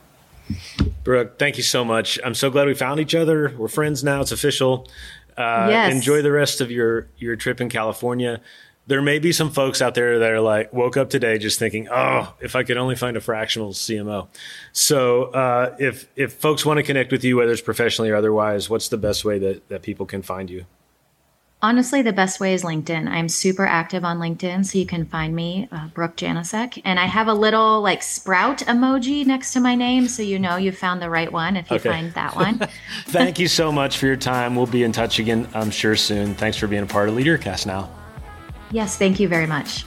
Brooke, 1.04 1.38
thank 1.38 1.56
you 1.56 1.62
so 1.62 1.84
much. 1.84 2.18
I'm 2.24 2.34
so 2.34 2.50
glad 2.50 2.66
we 2.66 2.74
found 2.74 3.00
each 3.00 3.14
other. 3.14 3.54
We're 3.56 3.68
friends 3.68 4.02
now. 4.04 4.20
It's 4.20 4.32
official. 4.32 4.88
Uh, 5.36 5.66
Yes. 5.70 5.92
Enjoy 5.94 6.22
the 6.22 6.32
rest 6.32 6.60
of 6.60 6.70
your, 6.70 7.08
your 7.18 7.36
trip 7.36 7.60
in 7.60 7.68
California. 7.68 8.40
there 8.86 9.00
may 9.02 9.18
be 9.18 9.32
some 9.32 9.50
folks 9.50 9.80
out 9.80 9.94
there 9.94 10.18
that 10.18 10.30
are 10.30 10.40
like 10.40 10.70
woke 10.72 10.96
up 10.98 11.08
today 11.08 11.38
just 11.38 11.58
thinking, 11.58 11.88
oh, 11.90 12.34
if 12.40 12.54
I 12.54 12.62
could 12.64 12.76
only 12.76 12.94
find 12.96 13.16
a 13.16 13.20
fractional 13.20 13.72
CMO. 13.72 14.28
So 14.72 15.24
uh, 15.32 15.74
if 15.78 16.06
if 16.16 16.34
folks 16.34 16.66
want 16.66 16.76
to 16.78 16.82
connect 16.82 17.10
with 17.10 17.24
you, 17.24 17.36
whether 17.38 17.50
it's 17.52 17.62
professionally 17.62 18.10
or 18.10 18.16
otherwise, 18.16 18.68
what's 18.68 18.88
the 18.88 18.98
best 18.98 19.24
way 19.24 19.38
that, 19.38 19.68
that 19.70 19.80
people 19.82 20.04
can 20.04 20.20
find 20.22 20.50
you? 20.50 20.66
Honestly, 21.64 22.02
the 22.02 22.12
best 22.12 22.40
way 22.40 22.52
is 22.52 22.62
LinkedIn. 22.62 23.08
I'm 23.08 23.26
super 23.26 23.64
active 23.64 24.04
on 24.04 24.18
LinkedIn, 24.18 24.66
so 24.66 24.76
you 24.76 24.84
can 24.84 25.06
find 25.06 25.34
me, 25.34 25.66
uh, 25.72 25.88
Brooke 25.94 26.14
Janousek. 26.14 26.82
And 26.84 27.00
I 27.00 27.06
have 27.06 27.26
a 27.26 27.32
little 27.32 27.80
like 27.80 28.02
sprout 28.02 28.58
emoji 28.58 29.24
next 29.24 29.54
to 29.54 29.60
my 29.60 29.74
name, 29.74 30.06
so 30.06 30.22
you 30.22 30.38
know 30.38 30.56
you 30.56 30.72
found 30.72 31.00
the 31.00 31.08
right 31.08 31.32
one 31.32 31.56
if 31.56 31.70
you 31.70 31.76
okay. 31.76 31.88
find 31.88 32.12
that 32.12 32.36
one. 32.36 32.58
Thank 33.06 33.38
you 33.38 33.48
so 33.48 33.72
much 33.72 33.96
for 33.96 34.04
your 34.04 34.16
time. 34.16 34.54
We'll 34.54 34.66
be 34.66 34.82
in 34.82 34.92
touch 34.92 35.18
again, 35.18 35.48
I'm 35.54 35.70
sure, 35.70 35.96
soon. 35.96 36.34
Thanks 36.34 36.58
for 36.58 36.66
being 36.66 36.82
a 36.82 36.86
part 36.86 37.08
of 37.08 37.14
LeaderCast 37.14 37.64
now. 37.64 37.88
Yes, 38.70 38.98
thank 38.98 39.18
you 39.18 39.26
very 39.26 39.46
much. 39.46 39.86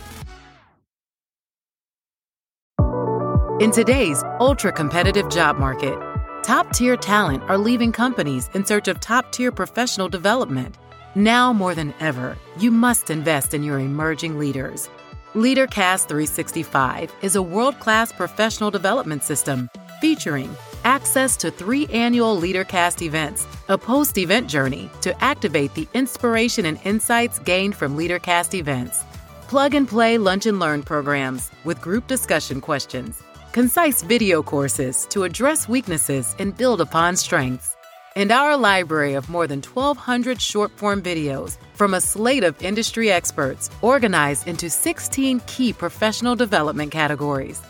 In 3.60 3.70
today's 3.70 4.24
ultra 4.40 4.72
competitive 4.72 5.30
job 5.30 5.60
market, 5.60 5.96
top 6.42 6.74
tier 6.74 6.98
talent 6.98 7.44
are 7.44 7.58
leaving 7.60 7.92
companies 7.92 8.50
in 8.56 8.66
search 8.66 8.88
of 8.88 9.00
top 9.00 9.32
tier 9.32 9.52
professional 9.52 10.10
development. 10.10 10.76
Now 11.18 11.52
more 11.52 11.74
than 11.74 11.96
ever, 12.00 12.38
you 12.60 12.70
must 12.70 13.10
invest 13.10 13.56
in 13.56 13.64
your 13.64 13.80
emerging 13.80 14.38
leaders. 14.38 14.88
LeaderCast 15.34 16.08
365 16.08 17.12
is 17.24 17.36
a 17.36 17.42
world 17.42 17.80
class 17.80 18.12
professional 18.12 18.70
development 18.70 19.24
system 19.24 19.68
featuring 20.00 20.56
access 20.84 21.36
to 21.38 21.50
three 21.50 21.88
annual 21.88 22.40
LeaderCast 22.40 23.02
events, 23.02 23.48
a 23.68 23.80
post 23.80 24.20
event 24.20 24.48
journey 24.48 24.92
to 25.02 25.24
activate 25.24 25.74
the 25.74 25.88
inspiration 25.96 26.68
and 26.68 26.80
insights 26.84 27.40
gained 27.40 27.76
from 27.76 27.98
LeaderCast 27.98 28.54
events, 28.54 29.04
plug 29.48 29.74
and 29.74 29.88
play 29.88 30.20
lunch 30.20 30.46
and 30.46 30.60
learn 30.60 30.84
programs 30.84 31.50
with 31.64 31.82
group 31.82 32.06
discussion 32.06 32.62
questions, 32.62 33.24
concise 33.54 34.04
video 34.04 34.44
courses 34.44 35.08
to 35.10 35.24
address 35.24 35.68
weaknesses 35.68 36.36
and 36.38 36.56
build 36.56 36.80
upon 36.80 37.16
strengths 37.16 37.77
and 38.18 38.32
our 38.32 38.58
library 38.58 39.14
of 39.14 39.30
more 39.30 39.46
than 39.46 39.62
1,200 39.62 40.42
short 40.42 40.72
form 40.72 41.04
videos 41.04 41.60
from 41.76 41.94
a 41.94 42.02
slate 42.02 42.44
of 42.44 42.60
industry 42.64 43.12
experts 43.12 43.70
organized 43.84 44.48
into 44.48 44.72
16 44.72 45.40
key 45.46 45.72
professional 45.72 46.36
development 46.36 46.92
categories. 46.92 47.62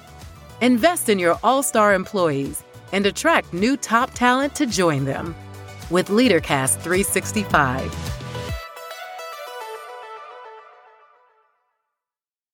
Invest 0.61 1.09
in 1.09 1.19
your 1.19 1.37
all 1.43 1.61
star 1.61 1.93
employees 1.93 2.63
and 2.93 3.05
attract 3.05 3.53
new 3.53 3.75
top 3.75 4.13
talent 4.13 4.55
to 4.55 4.65
join 4.65 5.03
them 5.03 5.35
with 5.91 6.07
LeaderCast 6.07 6.79
365. 6.79 8.16